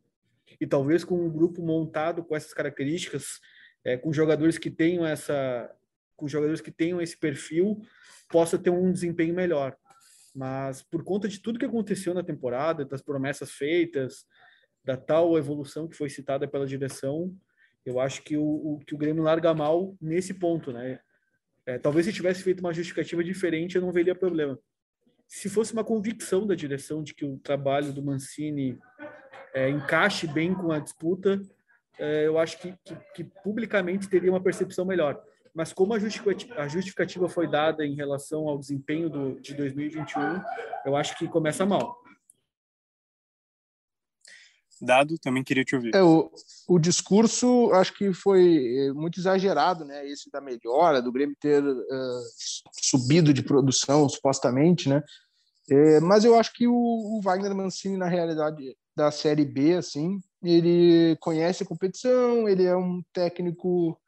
E 0.60 0.68
talvez 0.68 1.02
com 1.02 1.16
um 1.20 1.28
grupo 1.28 1.60
montado 1.62 2.22
com 2.22 2.36
essas 2.36 2.54
características, 2.54 3.40
é, 3.84 3.96
com 3.96 4.12
jogadores 4.12 4.56
que 4.56 4.70
tenham 4.70 5.04
essa, 5.04 5.68
com 6.16 6.28
jogadores 6.28 6.60
que 6.60 6.70
tenham 6.70 7.00
esse 7.00 7.18
perfil, 7.18 7.82
possa 8.28 8.56
ter 8.56 8.70
um 8.70 8.92
desempenho 8.92 9.34
melhor. 9.34 9.76
Mas 10.32 10.80
por 10.80 11.02
conta 11.02 11.26
de 11.28 11.40
tudo 11.40 11.58
que 11.58 11.66
aconteceu 11.66 12.14
na 12.14 12.22
temporada, 12.22 12.84
das 12.84 13.02
promessas 13.02 13.50
feitas, 13.50 14.24
da 14.84 14.96
tal 14.96 15.36
evolução 15.36 15.88
que 15.88 15.96
foi 15.96 16.08
citada 16.08 16.46
pela 16.46 16.68
direção, 16.68 17.36
eu 17.84 18.00
acho 18.00 18.22
que 18.22 18.36
o, 18.36 18.42
o 18.42 18.80
que 18.86 18.94
o 18.94 18.98
Grêmio 18.98 19.22
larga 19.22 19.54
mal 19.54 19.96
nesse 20.00 20.34
ponto, 20.34 20.72
né? 20.72 21.00
É, 21.66 21.78
talvez 21.78 22.06
se 22.06 22.12
tivesse 22.12 22.42
feito 22.42 22.60
uma 22.60 22.72
justificativa 22.72 23.22
diferente, 23.22 23.76
eu 23.76 23.82
não 23.82 23.92
veria 23.92 24.14
problema. 24.14 24.58
Se 25.26 25.48
fosse 25.48 25.72
uma 25.72 25.84
convicção 25.84 26.46
da 26.46 26.54
direção 26.54 27.02
de 27.02 27.14
que 27.14 27.24
o 27.24 27.38
trabalho 27.38 27.92
do 27.92 28.02
Mancini 28.02 28.78
é, 29.54 29.68
encaixe 29.68 30.26
bem 30.26 30.54
com 30.54 30.72
a 30.72 30.78
disputa, 30.78 31.40
é, 31.98 32.26
eu 32.26 32.38
acho 32.38 32.58
que, 32.58 32.74
que, 32.84 32.96
que 33.14 33.24
publicamente 33.42 34.08
teria 34.08 34.30
uma 34.30 34.42
percepção 34.42 34.84
melhor 34.84 35.22
mas 35.58 35.72
como 35.72 35.92
a 35.92 35.98
justificativa, 36.68 37.28
foi 37.28 37.48
dada 37.48 37.84
em 37.84 37.96
relação 37.96 38.46
ao 38.46 38.56
desempenho 38.56 39.10
do, 39.10 39.40
de 39.40 39.54
2021, 39.54 40.40
eu 40.86 40.94
acho 40.94 41.18
que 41.18 41.26
começa 41.26 41.66
mal. 41.66 42.00
Dado, 44.80 45.18
também 45.18 45.42
queria 45.42 45.64
te 45.64 45.74
ouvir. 45.74 45.94
É, 45.94 46.02
o, 46.02 46.30
o 46.68 46.78
discurso, 46.78 47.70
acho 47.72 47.92
que 47.94 48.12
foi 48.12 48.86
é, 48.86 48.92
muito 48.92 49.18
exagerado, 49.18 49.84
né? 49.84 50.06
Esse 50.08 50.30
da 50.30 50.40
melhora, 50.40 51.02
do 51.02 51.12
Grêmio 51.12 51.36
ter 51.40 51.62
uh, 51.62 52.22
subido 52.82 53.34
de 53.34 53.42
produção, 53.42 54.08
supostamente, 54.08 54.88
né? 54.88 55.02
É, 55.70 56.00
mas 56.00 56.24
eu 56.24 56.38
acho 56.38 56.52
que 56.54 56.66
o, 56.66 56.72
o, 56.72 57.20
Wagner 57.22 57.54
Mancini, 57.54 57.96
na 57.96 58.08
realidade 58.08 58.76
da 58.96 59.10
Série 59.10 59.44
B, 59.44 59.74
assim, 59.74 60.18
ele 60.42 61.16
conhece 61.20 61.62
a 61.62 61.66
competição, 61.66 62.48
ele 62.48 62.64
é 62.64 62.76
um 62.76 63.02
técnico, 63.12 63.98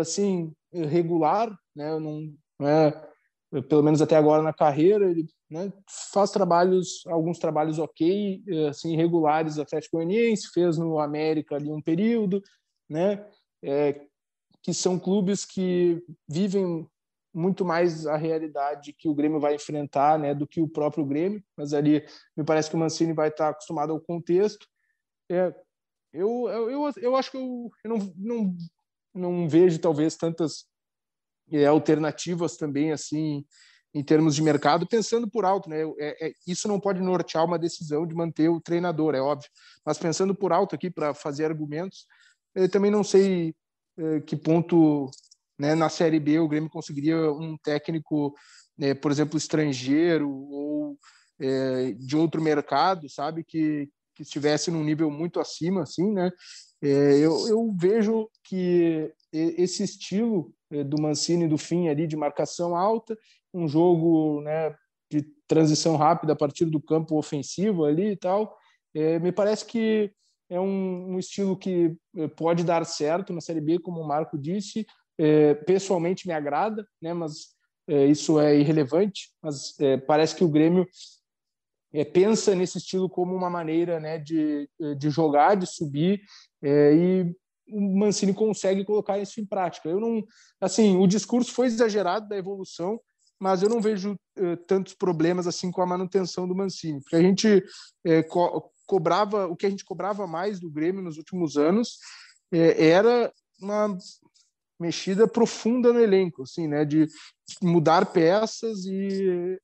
assim, 0.00 0.52
regular, 0.72 1.50
né? 1.76 1.90
Não, 1.98 2.32
não 2.58 2.68
é, 2.68 3.09
pelo 3.68 3.82
menos 3.82 4.00
até 4.00 4.16
agora 4.16 4.42
na 4.42 4.52
carreira, 4.52 5.10
ele 5.10 5.26
né, 5.50 5.72
faz 6.12 6.30
trabalhos, 6.30 7.04
alguns 7.06 7.38
trabalhos 7.38 7.78
ok, 7.78 8.42
assim, 8.68 8.96
regulares 8.96 9.58
Atlético 9.58 9.96
Goianiense, 9.96 10.50
fez 10.52 10.78
no 10.78 10.98
América 11.00 11.56
ali 11.56 11.70
um 11.70 11.82
período, 11.82 12.40
né? 12.88 13.26
É, 13.62 14.06
que 14.62 14.72
são 14.72 14.98
clubes 14.98 15.44
que 15.44 16.02
vivem 16.28 16.86
muito 17.32 17.64
mais 17.64 18.06
a 18.06 18.16
realidade 18.16 18.92
que 18.92 19.08
o 19.08 19.14
Grêmio 19.14 19.40
vai 19.40 19.54
enfrentar, 19.54 20.18
né, 20.18 20.34
do 20.34 20.46
que 20.46 20.60
o 20.60 20.68
próprio 20.68 21.04
Grêmio. 21.04 21.42
Mas 21.56 21.72
ali 21.72 22.04
me 22.36 22.44
parece 22.44 22.68
que 22.68 22.76
o 22.76 22.78
Mancini 22.78 23.12
vai 23.12 23.28
estar 23.28 23.48
acostumado 23.48 23.92
ao 23.92 24.00
contexto. 24.00 24.66
É, 25.30 25.54
eu, 26.12 26.48
eu, 26.48 26.70
eu, 26.70 26.92
eu 26.96 27.16
acho 27.16 27.30
que 27.30 27.36
eu, 27.36 27.70
eu 27.84 27.90
não, 27.90 28.12
não 28.16 28.56
não 29.14 29.48
vejo 29.48 29.78
talvez 29.80 30.16
tantas 30.16 30.66
alternativas 31.68 32.56
também 32.56 32.92
assim 32.92 33.44
em 33.92 34.04
termos 34.04 34.36
de 34.36 34.42
mercado, 34.42 34.86
pensando 34.86 35.28
por 35.28 35.44
alto, 35.44 35.68
né? 35.68 35.82
É, 35.98 36.28
é, 36.28 36.32
isso 36.46 36.68
não 36.68 36.78
pode 36.78 37.00
nortear 37.00 37.44
uma 37.44 37.58
decisão 37.58 38.06
de 38.06 38.14
manter 38.14 38.48
o 38.48 38.60
treinador, 38.60 39.14
é 39.16 39.20
óbvio. 39.20 39.50
Mas 39.84 39.98
pensando 39.98 40.32
por 40.34 40.52
alto 40.52 40.76
aqui 40.76 40.88
para 40.90 41.12
fazer 41.12 41.44
argumentos, 41.44 42.06
eu 42.54 42.70
também 42.70 42.90
não 42.90 43.02
sei 43.02 43.52
é, 43.98 44.20
que 44.20 44.36
ponto, 44.36 45.10
né, 45.58 45.74
na 45.74 45.88
Série 45.88 46.20
B 46.20 46.38
o 46.38 46.48
Grêmio 46.48 46.70
conseguiria 46.70 47.32
um 47.32 47.56
técnico, 47.58 48.32
né, 48.78 48.94
por 48.94 49.10
exemplo, 49.10 49.36
estrangeiro 49.36 50.30
ou 50.30 50.96
é, 51.40 51.92
de 51.92 52.16
outro 52.16 52.40
mercado, 52.40 53.08
sabe, 53.08 53.42
que 53.42 53.88
que 54.20 54.22
estivesse 54.22 54.70
num 54.70 54.84
nível 54.84 55.10
muito 55.10 55.40
acima, 55.40 55.82
assim, 55.82 56.12
né? 56.12 56.30
É, 56.82 57.16
eu, 57.18 57.48
eu, 57.48 57.74
vejo 57.74 58.28
que 58.44 59.10
esse 59.32 59.82
estilo 59.82 60.52
é, 60.52 60.59
do 60.86 61.00
Mancini 61.02 61.48
do 61.48 61.58
fim 61.58 61.88
ali 61.88 62.06
de 62.06 62.16
marcação 62.16 62.76
alta, 62.76 63.18
um 63.52 63.66
jogo 63.66 64.40
né, 64.42 64.74
de 65.10 65.22
transição 65.46 65.96
rápida 65.96 66.32
a 66.32 66.36
partir 66.36 66.66
do 66.66 66.80
campo 66.80 67.18
ofensivo 67.18 67.84
ali 67.84 68.12
e 68.12 68.16
tal, 68.16 68.56
é, 68.94 69.18
me 69.18 69.32
parece 69.32 69.64
que 69.64 70.12
é 70.48 70.60
um, 70.60 71.12
um, 71.12 71.18
estilo 71.18 71.56
que 71.56 71.96
é, 72.16 72.28
pode 72.28 72.64
dar 72.64 72.84
certo 72.84 73.32
na 73.32 73.40
Série 73.40 73.60
B, 73.60 73.78
como 73.78 74.00
o 74.00 74.06
Marco 74.06 74.38
disse. 74.38 74.86
É, 75.18 75.54
pessoalmente 75.54 76.26
me 76.26 76.32
agrada, 76.32 76.86
né, 77.00 77.12
mas 77.12 77.54
é, 77.88 78.06
isso 78.06 78.40
é 78.40 78.56
irrelevante. 78.56 79.30
Mas 79.42 79.76
parece 80.06 80.34
que 80.34 80.44
o 80.44 80.48
Grêmio 80.48 80.86
pensa 82.12 82.54
nesse 82.54 82.78
estilo 82.78 83.08
como 83.08 83.34
uma 83.34 83.50
maneira 83.50 83.98
né, 83.98 84.16
de, 84.16 84.68
de 84.96 85.10
jogar, 85.10 85.56
de 85.56 85.66
subir 85.66 86.22
e 86.62 87.34
o 87.72 87.98
Mancini 87.98 88.34
consegue 88.34 88.84
colocar 88.84 89.18
isso 89.18 89.40
em 89.40 89.46
prática. 89.46 89.88
Eu 89.88 90.00
não, 90.00 90.24
assim, 90.60 90.96
o 90.96 91.06
discurso 91.06 91.52
foi 91.52 91.66
exagerado 91.66 92.28
da 92.28 92.36
evolução, 92.36 93.00
mas 93.38 93.62
eu 93.62 93.68
não 93.68 93.80
vejo 93.80 94.12
uh, 94.12 94.56
tantos 94.66 94.94
problemas 94.94 95.46
assim 95.46 95.70
com 95.70 95.80
a 95.80 95.86
manutenção 95.86 96.46
do 96.46 96.54
Mancini, 96.54 97.00
porque 97.00 97.16
a 97.16 97.22
gente 97.22 97.64
é, 98.04 98.22
co 98.22 98.70
cobrava 98.86 99.46
o 99.46 99.54
que 99.54 99.66
a 99.66 99.70
gente 99.70 99.84
cobrava 99.84 100.26
mais 100.26 100.58
do 100.58 100.68
Grêmio 100.68 101.00
nos 101.00 101.16
últimos 101.16 101.56
anos 101.56 101.98
é, 102.52 102.88
era 102.88 103.32
uma 103.62 103.96
mexida 104.80 105.28
profunda 105.28 105.92
no 105.92 106.00
elenco, 106.00 106.42
assim, 106.42 106.66
né, 106.66 106.84
de 106.84 107.06
mudar 107.62 108.06
peças 108.06 108.84
e 108.86 109.56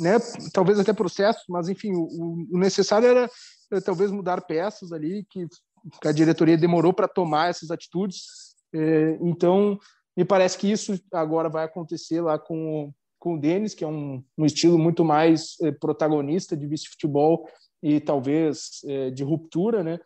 né, 0.00 0.18
talvez 0.52 0.78
até 0.78 0.92
processos, 0.92 1.44
mas 1.48 1.68
enfim, 1.68 1.92
o, 1.92 2.46
o 2.52 2.58
necessário 2.58 3.08
era 3.08 3.30
talvez 3.84 4.10
mudar 4.10 4.40
peças 4.42 4.92
ali 4.92 5.26
que 5.28 5.46
a 6.04 6.12
diretoria 6.12 6.56
demorou 6.56 6.92
para 6.92 7.08
tomar 7.08 7.50
essas 7.50 7.70
atitudes. 7.70 8.24
É, 8.74 9.18
então, 9.20 9.78
me 10.16 10.24
parece 10.24 10.58
que 10.58 10.70
isso 10.70 10.98
agora 11.12 11.48
vai 11.48 11.64
acontecer 11.64 12.20
lá 12.20 12.38
com, 12.38 12.92
com 13.18 13.34
o 13.34 13.40
Denis, 13.40 13.74
que 13.74 13.84
é 13.84 13.88
um, 13.88 14.22
um 14.36 14.44
estilo 14.44 14.78
muito 14.78 15.04
mais 15.04 15.56
é, 15.62 15.72
protagonista 15.72 16.56
de 16.56 16.66
vice-futebol 16.66 17.48
e 17.82 18.00
talvez 18.00 18.80
é, 18.84 19.10
de 19.10 19.24
ruptura, 19.24 19.82
né? 19.82 19.98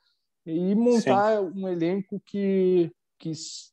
E 0.47 0.75
montar 0.75 1.41
Sim. 1.41 1.53
um 1.57 1.69
elenco 1.69 2.23
que, 2.25 2.91
que 3.19 3.35
se, 3.35 3.73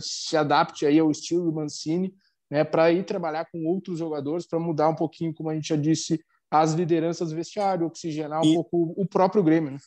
se 0.00 0.36
adapte 0.36 0.84
aí 0.84 0.98
ao 0.98 1.10
estilo 1.10 1.44
do 1.44 1.52
Mancini, 1.52 2.14
né? 2.50 2.62
Para 2.62 2.92
ir 2.92 3.04
trabalhar 3.04 3.46
com 3.50 3.64
outros 3.66 3.98
jogadores, 3.98 4.46
para 4.46 4.58
mudar 4.58 4.88
um 4.88 4.94
pouquinho, 4.94 5.34
como 5.34 5.48
a 5.48 5.54
gente 5.54 5.68
já 5.68 5.76
disse, 5.76 6.22
as 6.50 6.72
lideranças 6.72 7.32
vestiário, 7.32 7.86
oxigenar 7.86 8.40
um 8.42 8.44
e... 8.44 8.54
pouco 8.54 8.94
o 8.96 9.06
próprio 9.06 9.42
Grêmio, 9.42 9.70
né? 9.70 9.78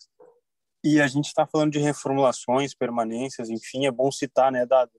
E 0.84 1.00
a 1.00 1.08
gente 1.08 1.28
está 1.28 1.48
falando 1.48 1.72
de 1.72 1.80
reformulações, 1.80 2.74
permanências, 2.74 3.50
enfim, 3.50 3.86
é 3.86 3.92
bom 3.92 4.12
citar, 4.12 4.52
né, 4.52 4.66
Dado? 4.66 4.92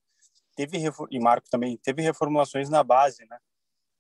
Teve, 0.57 0.79
e 1.11 1.21
Marco 1.21 1.49
também, 1.51 1.77
teve 1.77 2.01
reformulações 2.01 2.71
na 2.71 2.83
base, 2.83 3.27
né? 3.27 3.39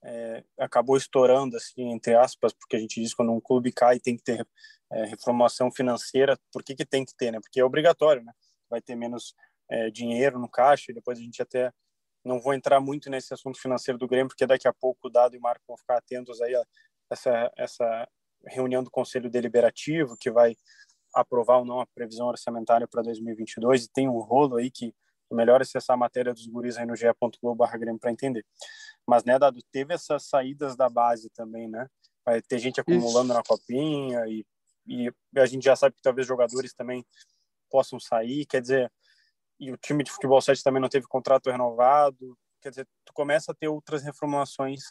É, 0.07 0.45
acabou 0.59 0.97
estourando, 0.97 1.57
assim, 1.57 1.91
entre 1.91 2.15
aspas, 2.15 2.53
porque 2.53 2.77
a 2.77 2.79
gente 2.79 3.01
diz 3.01 3.11
que 3.11 3.17
quando 3.17 3.33
um 3.33 3.41
clube 3.41 3.73
cai 3.73 3.99
tem 3.99 4.17
que 4.17 4.23
ter 4.23 4.47
é, 4.93 5.05
reformulação 5.07 5.71
financeira. 5.71 6.39
Por 6.53 6.63
que, 6.63 6.75
que 6.75 6.85
tem 6.85 7.05
que 7.05 7.15
ter, 7.17 7.33
né? 7.33 7.41
Porque 7.41 7.61
é 7.61 7.65
obrigatório, 7.65 8.23
né? 8.23 8.33
Vai 8.71 8.81
ter 8.81 8.95
menos 8.95 9.35
é, 9.69 9.91
dinheiro 9.91 10.39
no 10.39 10.49
caixa 10.49 10.91
e 10.91 10.95
depois 10.95 11.19
a 11.19 11.23
gente 11.23 11.41
até 11.43 11.73
não 12.25 12.41
vou 12.41 12.55
entrar 12.55 12.81
muito 12.81 13.11
nesse 13.11 13.35
assunto 13.35 13.61
financeiro 13.61 13.99
do 13.99 14.09
Grêmio, 14.09 14.29
porque 14.29 14.47
daqui 14.47 14.69
a 14.69 14.73
pouco 14.73 15.09
o 15.09 15.11
Dado 15.11 15.35
e 15.35 15.39
o 15.39 15.43
Marco 15.43 15.65
vão 15.67 15.77
ficar 15.77 15.99
atentos 15.99 16.41
aí 16.41 16.55
a 16.55 16.65
essa, 17.11 17.53
essa 17.57 18.09
reunião 18.47 18.83
do 18.83 18.91
Conselho 18.91 19.31
Deliberativo 19.31 20.17
que 20.19 20.31
vai 20.31 20.57
aprovar 21.15 21.59
ou 21.59 21.65
não 21.65 21.81
a 21.81 21.87
previsão 21.87 22.27
orçamentária 22.27 22.89
para 22.89 23.03
2022 23.03 23.85
e 23.85 23.89
tem 23.93 24.09
um 24.09 24.19
rolo 24.19 24.57
aí 24.57 24.71
que 24.71 24.95
é 25.31 25.35
melhor 25.35 25.63
acessar 25.63 25.95
a 25.95 25.99
matéria 25.99 26.35
dos 26.35 26.47
guris 26.47 26.77
aí 26.77 26.87
no 26.87 26.97
ge.globo 26.97 27.55
barra 27.57 27.79
Grêmio 27.79 27.99
para 27.99 28.11
entender. 28.11 28.45
Mas, 29.07 29.25
né, 29.25 29.39
Dado, 29.39 29.61
teve 29.73 29.95
essas 29.95 30.25
saídas 30.25 30.77
da 30.77 30.89
base 30.89 31.31
também, 31.31 31.69
né? 31.69 31.89
vai 32.25 32.41
ter 32.41 32.59
gente 32.59 32.81
acumulando 32.81 33.29
Isso. 33.29 33.35
na 33.35 33.43
copinha 33.43 34.27
e, 34.27 34.45
e 34.87 35.13
a 35.37 35.47
gente 35.47 35.63
já 35.63 35.77
sabe 35.77 35.95
que 35.95 36.03
talvez 36.03 36.27
jogadores 36.27 36.73
também 36.73 37.05
possam 37.71 38.01
sair, 38.01 38.47
quer 38.47 38.63
dizer, 38.63 38.91
e 39.61 39.71
o 39.71 39.77
time 39.77 40.03
de 40.03 40.11
futebol 40.11 40.41
7 40.41 40.63
também 40.63 40.81
não 40.81 40.89
teve 40.89 41.07
contrato 41.07 41.51
renovado, 41.51 42.37
quer 42.61 42.71
dizer, 42.71 42.89
tu 43.05 43.13
começa 43.13 43.53
a 43.53 43.55
ter 43.55 43.69
outras 43.69 44.03
reformulações 44.03 44.85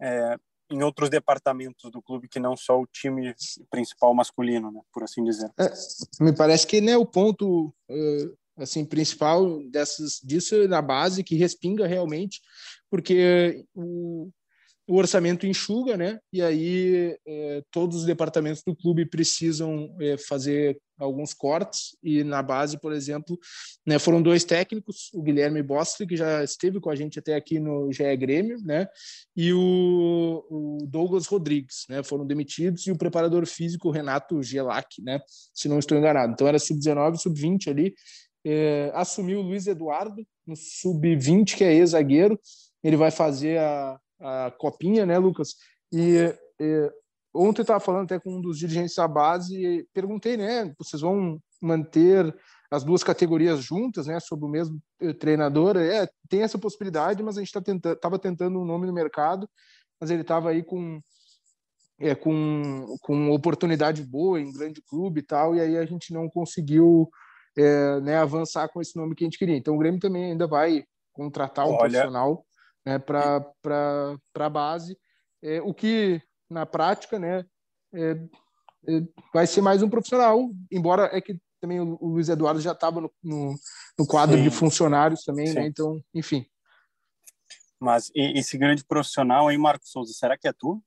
é, 0.00 0.36
em 0.70 0.82
outros 0.82 1.10
departamentos 1.10 1.90
do 1.90 2.02
clube 2.02 2.28
que 2.28 2.40
não 2.40 2.56
só 2.56 2.80
o 2.80 2.86
time 2.86 3.34
principal 3.70 4.14
masculino, 4.14 4.70
né, 4.70 4.80
por 4.92 5.02
assim 5.02 5.22
dizer. 5.22 5.50
É, 5.58 5.72
me 6.20 6.34
parece 6.34 6.66
que 6.66 6.80
né, 6.80 6.96
o 6.96 7.06
ponto 7.06 7.72
uh, 7.90 8.36
assim 8.56 8.84
principal 8.84 9.62
dessas 9.70 10.20
disso 10.22 10.54
é 10.54 10.66
na 10.66 10.80
base 10.80 11.24
que 11.24 11.36
respinga 11.36 11.86
realmente, 11.86 12.40
porque 12.90 13.64
o, 13.74 14.30
o 14.86 14.96
orçamento 14.96 15.46
enxuga, 15.46 15.96
né? 15.96 16.18
E 16.32 16.42
aí 16.42 17.18
é, 17.26 17.62
todos 17.70 17.98
os 17.98 18.04
departamentos 18.04 18.62
do 18.62 18.76
clube 18.76 19.06
precisam 19.06 19.94
é, 20.00 20.16
fazer 20.16 20.78
alguns 20.98 21.34
cortes 21.34 21.96
e 22.02 22.22
na 22.22 22.42
base, 22.42 22.78
por 22.80 22.92
exemplo, 22.92 23.38
né, 23.86 23.98
foram 23.98 24.22
dois 24.22 24.44
técnicos, 24.44 25.10
o 25.12 25.22
Guilherme 25.22 25.62
Bostri, 25.62 26.06
que 26.06 26.16
já 26.16 26.42
esteve 26.42 26.80
com 26.80 26.90
a 26.90 26.94
gente 26.94 27.18
até 27.18 27.34
aqui 27.34 27.58
no 27.58 27.92
GE 27.92 28.16
Grêmio, 28.16 28.58
né? 28.64 28.86
E 29.36 29.52
o, 29.52 30.44
o 30.50 30.78
Douglas 30.86 31.26
Rodrigues, 31.26 31.84
né? 31.88 32.02
Foram 32.02 32.26
demitidos 32.26 32.86
e 32.86 32.92
o 32.92 32.98
preparador 32.98 33.46
físico 33.46 33.90
Renato 33.90 34.42
Gelac, 34.42 35.02
né? 35.02 35.20
Se 35.52 35.68
não 35.68 35.78
estou 35.78 35.98
enganado. 35.98 36.32
Então 36.32 36.46
era 36.46 36.58
sub-19, 36.58 37.16
sub-20 37.16 37.68
ali. 37.68 37.94
É, 38.46 38.90
assumiu 38.94 39.40
o 39.40 39.42
Luiz 39.42 39.66
Eduardo 39.66 40.24
no 40.46 40.54
sub-20, 40.54 41.56
que 41.56 41.64
é 41.64 41.74
ex-zagueiro. 41.74 42.38
Ele 42.82 42.96
vai 42.96 43.10
fazer 43.10 43.58
a 43.58 43.98
a 44.24 44.50
copinha, 44.56 45.04
né, 45.04 45.18
Lucas? 45.18 45.56
E, 45.92 46.34
e 46.58 46.92
ontem 47.34 47.60
eu 47.60 47.64
estava 47.64 47.80
falando 47.80 48.04
até 48.04 48.18
com 48.18 48.36
um 48.36 48.40
dos 48.40 48.58
dirigentes 48.58 48.94
da 48.94 49.08
base 49.08 49.54
e 49.56 49.86
perguntei, 49.92 50.36
né, 50.36 50.72
vocês 50.78 51.02
vão 51.02 51.38
manter 51.60 52.34
as 52.70 52.84
duas 52.84 53.02
categorias 53.02 53.62
juntas, 53.62 54.06
né, 54.06 54.18
sob 54.20 54.44
o 54.44 54.48
mesmo 54.48 54.80
eh, 55.00 55.12
treinador? 55.12 55.76
É, 55.76 56.08
tem 56.28 56.42
essa 56.42 56.58
possibilidade, 56.58 57.22
mas 57.22 57.36
a 57.36 57.40
gente 57.40 57.52
tá 57.52 57.60
tentando, 57.60 57.94
estava 57.94 58.18
tentando 58.18 58.60
um 58.60 58.64
nome 58.64 58.86
no 58.86 58.92
mercado, 58.92 59.48
mas 60.00 60.10
ele 60.10 60.22
estava 60.22 60.50
aí 60.50 60.62
com 60.62 61.00
é, 62.00 62.14
com, 62.14 62.96
com 63.02 63.30
oportunidade 63.30 64.02
boa 64.02 64.40
em 64.40 64.52
grande 64.52 64.82
clube 64.82 65.20
e 65.20 65.22
tal, 65.22 65.54
e 65.54 65.60
aí 65.60 65.76
a 65.76 65.86
gente 65.86 66.12
não 66.12 66.28
conseguiu 66.28 67.08
é, 67.56 68.00
né, 68.00 68.16
avançar 68.16 68.68
com 68.68 68.80
esse 68.80 68.96
nome 68.96 69.14
que 69.14 69.24
a 69.24 69.26
gente 69.26 69.38
queria. 69.38 69.56
Então 69.56 69.74
o 69.74 69.78
Grêmio 69.78 70.00
também 70.00 70.32
ainda 70.32 70.46
vai 70.46 70.84
contratar 71.12 71.66
um 71.66 71.70
Olha, 71.70 71.78
profissional 71.78 72.44
né, 72.84 72.98
para 72.98 73.46
a 74.34 74.50
base, 74.50 74.98
é, 75.42 75.62
o 75.62 75.72
que 75.72 76.20
na 76.50 76.66
prática 76.66 77.18
né, 77.18 77.44
é, 77.92 78.10
é, 78.88 79.00
vai 79.32 79.46
ser 79.46 79.60
mais 79.60 79.82
um 79.82 79.88
profissional, 79.88 80.50
embora 80.70 81.08
é 81.12 81.20
que 81.20 81.38
também 81.60 81.80
o, 81.80 81.96
o 82.00 82.08
Luiz 82.08 82.28
Eduardo 82.28 82.60
já 82.60 82.72
estava 82.72 83.00
no, 83.00 83.12
no, 83.22 83.54
no, 83.98 84.06
quadro 84.06 84.36
Sim. 84.36 84.42
de 84.42 84.50
funcionários 84.50 85.22
também, 85.24 85.52
né, 85.52 85.66
então, 85.66 86.02
enfim. 86.14 86.46
Mas 87.80 88.10
esse 88.14 88.56
grande 88.56 88.84
profissional 88.84 89.48
aí, 89.48 89.58
Marcos 89.58 89.90
Souza, 89.90 90.12
será 90.12 90.38
que 90.38 90.48
é 90.48 90.52
tu? 90.52 90.82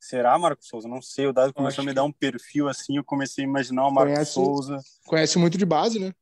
Será, 0.00 0.38
Marcos 0.38 0.66
Souza? 0.66 0.88
Não 0.88 1.02
sei, 1.02 1.26
o 1.26 1.32
Dado 1.32 1.52
começou 1.52 1.82
a 1.82 1.84
me 1.84 1.92
dar 1.92 2.04
um 2.04 2.12
perfil 2.12 2.68
assim, 2.68 2.96
eu 2.96 3.04
comecei 3.04 3.44
a 3.44 3.48
imaginar 3.48 3.86
o 3.86 3.90
Marcos 3.90 4.14
conhece, 4.14 4.32
Souza. 4.32 4.78
Conhece 5.06 5.38
muito 5.38 5.58
de 5.58 5.66
base, 5.66 5.98
né? 5.98 6.12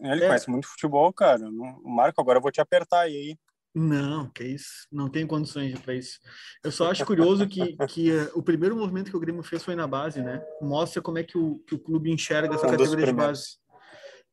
Ele 0.00 0.24
é. 0.24 0.26
conhece 0.26 0.50
muito 0.50 0.66
futebol, 0.66 1.12
cara. 1.12 1.46
O 1.48 1.88
Marco, 1.88 2.20
agora 2.20 2.38
eu 2.38 2.42
vou 2.42 2.50
te 2.50 2.60
apertar 2.60 3.00
aí. 3.00 3.36
Não, 3.74 4.28
que 4.30 4.44
isso. 4.44 4.86
Não 4.90 5.08
tenho 5.08 5.28
condições 5.28 5.78
para 5.78 5.94
isso. 5.94 6.18
Eu 6.62 6.72
só 6.72 6.90
acho 6.90 7.04
curioso 7.06 7.46
que, 7.46 7.76
que 7.86 8.10
uh, 8.10 8.30
o 8.34 8.42
primeiro 8.42 8.76
movimento 8.76 9.10
que 9.10 9.16
o 9.16 9.20
Grêmio 9.20 9.42
fez 9.42 9.62
foi 9.62 9.76
na 9.76 9.86
base, 9.86 10.20
né? 10.20 10.42
Mostra 10.60 11.00
como 11.00 11.18
é 11.18 11.22
que 11.22 11.38
o, 11.38 11.58
que 11.60 11.74
o 11.74 11.78
clube 11.78 12.10
enxerga 12.10 12.54
essa 12.54 12.66
um 12.66 12.70
categoria 12.70 13.06
de 13.06 13.12
base. 13.12 13.58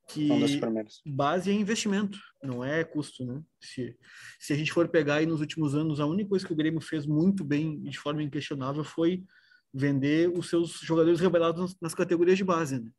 Que 0.10 0.32
um 0.32 1.16
base 1.16 1.52
é 1.52 1.54
investimento, 1.54 2.18
não 2.42 2.64
é 2.64 2.84
custo, 2.84 3.26
né? 3.26 3.42
Se, 3.62 3.96
se 4.40 4.54
a 4.54 4.56
gente 4.56 4.72
for 4.72 4.88
pegar 4.88 5.16
aí 5.16 5.26
nos 5.26 5.42
últimos 5.42 5.76
anos, 5.76 6.00
a 6.00 6.06
única 6.06 6.30
coisa 6.30 6.46
que 6.46 6.54
o 6.54 6.56
Grêmio 6.56 6.82
fez 6.82 7.06
muito 7.06 7.44
bem 7.44 7.82
e 7.86 7.90
de 7.90 8.00
forma 8.00 8.24
inquestionável 8.24 8.84
foi 8.84 9.24
vender 9.72 10.30
os 10.30 10.50
seus 10.50 10.80
jogadores 10.80 11.20
revelados 11.20 11.76
nas, 11.80 11.94
categorias 11.94 12.38
de 12.38 12.44
base, 12.44 12.80
né? 12.80 12.90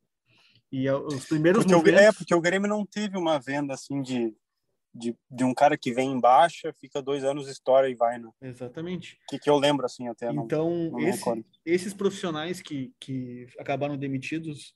E 0.70 0.88
uh, 0.88 0.98
os 1.06 1.24
primeiros 1.24 1.64
porque 1.64 1.74
movimentos... 1.74 2.06
O, 2.06 2.08
é, 2.08 2.12
porque 2.12 2.34
o 2.34 2.40
Grêmio 2.40 2.68
não 2.68 2.86
teve 2.86 3.16
uma 3.16 3.38
venda 3.38 3.72
assim 3.72 4.02
de 4.02 4.36
de, 4.94 5.16
de 5.30 5.44
um 5.44 5.54
cara 5.54 5.76
que 5.76 5.92
vem 5.92 6.12
em 6.12 6.20
baixa, 6.20 6.72
fica 6.80 7.02
dois 7.02 7.24
anos, 7.24 7.48
estoura 7.48 7.88
e 7.88 7.94
vai, 7.94 8.18
né? 8.18 8.30
Exatamente. 8.40 9.18
Que, 9.28 9.38
que 9.38 9.48
eu 9.48 9.56
lembro, 9.56 9.86
assim, 9.86 10.08
até. 10.08 10.30
Então, 10.30 10.70
não, 10.70 10.90
não 10.92 11.00
esse, 11.00 11.44
esses 11.64 11.94
profissionais 11.94 12.60
que, 12.60 12.92
que 13.00 13.46
acabaram 13.58 13.96
demitidos, 13.96 14.74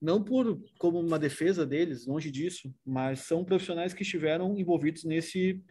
não 0.00 0.22
por 0.22 0.60
como 0.78 1.00
uma 1.00 1.18
defesa 1.18 1.66
deles, 1.66 2.06
longe 2.06 2.30
disso, 2.30 2.72
mas 2.84 3.20
são 3.20 3.44
profissionais 3.44 3.94
que 3.94 4.02
estiveram 4.02 4.56
envolvidos 4.56 5.04
nesse, 5.04 5.62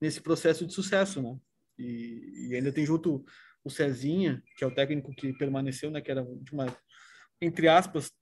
nesse 0.00 0.20
processo 0.20 0.66
de 0.66 0.72
sucesso, 0.72 1.22
né? 1.22 1.36
E, 1.78 2.48
e 2.50 2.54
ainda 2.54 2.72
tem 2.72 2.84
junto 2.84 3.24
o 3.64 3.70
Cezinha, 3.70 4.42
que 4.56 4.64
é 4.64 4.66
o 4.66 4.74
técnico 4.74 5.14
que 5.14 5.32
permaneceu, 5.32 5.90
né? 5.90 6.00
Que 6.00 6.10
era 6.10 6.22
de 6.22 6.52
uma, 6.52 6.66
entre 7.40 7.68
aspas, 7.68 8.12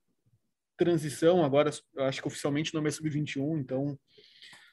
transição, 0.76 1.44
agora 1.44 1.70
acho 1.98 2.22
que 2.22 2.28
oficialmente 2.28 2.72
não 2.72 2.86
é 2.86 2.90
sub-21, 2.90 3.58
então 3.58 3.98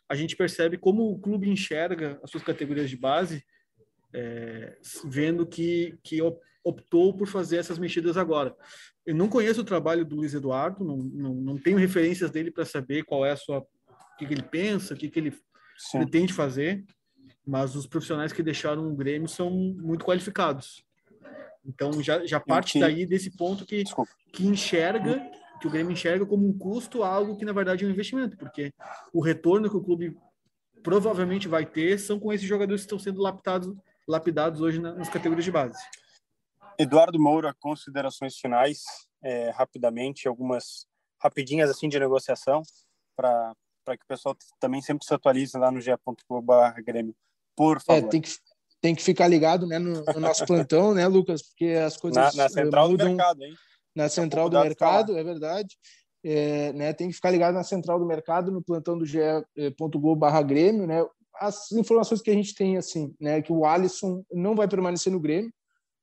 a 0.08 0.16
gente 0.16 0.36
percebe 0.36 0.78
como 0.78 1.12
o 1.12 1.20
clube 1.20 1.50
enxerga 1.50 2.20
as 2.24 2.30
suas 2.30 2.44
categorias 2.44 2.90
de 2.90 2.98
base, 2.98 3.44
é, 4.14 4.78
vendo 5.06 5.46
que, 5.46 5.98
que 6.04 6.22
optou 6.64 7.14
por 7.16 7.28
fazer 7.28 7.58
essas 7.58 7.78
mexidas 7.78 8.18
agora. 8.18 8.56
Eu 9.06 9.16
não 9.16 9.28
conheço 9.28 9.62
o 9.62 9.66
trabalho 9.66 10.06
do 10.06 10.16
Luiz 10.16 10.34
Eduardo, 10.34 10.84
não, 10.84 10.98
não, 10.98 11.34
não 11.36 11.58
tenho 11.58 11.78
referências 11.78 12.32
dele 12.32 12.52
para 12.52 12.66
saber 12.66 13.04
qual 13.04 13.26
é 13.26 13.32
a 13.32 13.36
sua, 13.36 13.60
o 13.60 14.18
que, 14.18 14.26
que 14.26 14.34
ele 14.34 14.44
pensa, 14.44 14.94
o 14.94 14.98
que, 14.98 15.10
que 15.10 15.20
ele 15.20 15.32
Sim. 15.78 16.00
pretende 16.00 16.34
fazer, 16.34 16.84
mas 17.46 17.76
os 17.76 17.86
profissionais 17.86 18.34
que 18.34 18.42
deixaram 18.42 18.88
o 18.88 18.96
Grêmio 18.96 19.28
são 19.28 19.50
muito 19.50 20.06
qualificados. 20.06 20.84
Então 21.66 22.02
já, 22.02 22.26
já 22.26 22.40
parte 22.40 22.80
daí 22.80 23.06
desse 23.06 23.36
ponto 23.36 23.66
que, 23.66 23.84
que 24.32 24.46
enxerga 24.46 25.22
que 25.66 25.68
o 25.68 25.72
Grêmio 25.72 25.92
enxerga 25.92 26.26
como 26.26 26.48
um 26.48 26.56
custo 26.56 27.02
algo 27.02 27.36
que 27.36 27.44
na 27.44 27.52
verdade 27.52 27.84
é 27.84 27.88
um 27.88 27.92
investimento, 27.92 28.38
porque 28.38 28.72
o 29.12 29.20
retorno 29.20 29.70
que 29.70 29.76
o 29.76 29.84
clube 29.84 30.16
provavelmente 30.84 31.48
vai 31.48 31.66
ter 31.66 31.98
são 31.98 32.20
com 32.20 32.32
esses 32.32 32.48
jogadores 32.48 32.82
que 32.82 32.86
estão 32.86 33.00
sendo 33.00 33.20
lapidados, 33.20 33.76
lapidados 34.08 34.62
hoje 34.62 34.80
nas 34.80 35.10
categorias 35.10 35.44
de 35.44 35.52
base. 35.52 35.82
Eduardo 36.78 37.20
Moura, 37.20 37.56
considerações 37.60 38.38
finais, 38.38 38.84
é, 39.24 39.50
rapidamente, 39.50 40.28
algumas 40.28 40.86
rapidinhas 41.20 41.70
assim 41.70 41.90
de 41.90 42.00
negociação 42.00 42.62
para 43.16 43.54
para 43.84 43.96
que 43.96 44.04
o 44.04 44.08
pessoal 44.08 44.36
também 44.60 44.82
sempre 44.82 45.06
se 45.06 45.14
atualize 45.14 45.56
lá 45.56 45.72
no 45.72 45.80
ge.globo/grêmio, 45.80 47.16
por 47.56 47.80
favor. 47.80 48.04
É, 48.04 48.10
tem 48.10 48.20
que 48.20 48.32
tem 48.82 48.96
que 48.96 49.04
ficar 49.04 49.28
ligado, 49.28 49.66
né, 49.66 49.80
no, 49.80 50.04
no 50.04 50.20
nosso 50.20 50.46
plantão, 50.46 50.94
né, 50.94 51.08
Lucas, 51.08 51.42
porque 51.44 51.70
as 51.70 51.98
coisas 51.98 52.36
na, 52.36 52.44
na 52.44 52.50
central 52.50 52.90
mudam. 52.90 53.08
do 53.08 53.16
mercado, 53.16 53.44
hein? 53.44 53.56
Na 53.96 54.10
central 54.10 54.50
do 54.50 54.60
mercado, 54.60 55.18
é 55.18 55.24
verdade. 55.24 55.78
É, 56.24 56.74
né, 56.74 56.92
tem 56.92 57.08
que 57.08 57.14
ficar 57.14 57.30
ligado 57.30 57.54
na 57.54 57.64
central 57.64 58.00
do 58.00 58.06
mercado, 58.06 58.52
no 58.52 58.62
plantão 58.62 58.98
do 58.98 59.06
ge.globo 59.06 60.16
barra 60.16 60.42
Grêmio, 60.42 60.88
né? 60.88 61.06
As 61.36 61.72
informações 61.72 62.22
que 62.22 62.32
a 62.32 62.34
gente 62.34 62.56
tem, 62.56 62.78
assim, 62.78 63.14
né, 63.20 63.42
que 63.42 63.54
o 63.54 63.66
Alisson 63.66 64.24
não 64.32 64.56
vai 64.56 64.68
permanecer 64.68 65.12
no 65.14 65.20
Grêmio. 65.20 65.54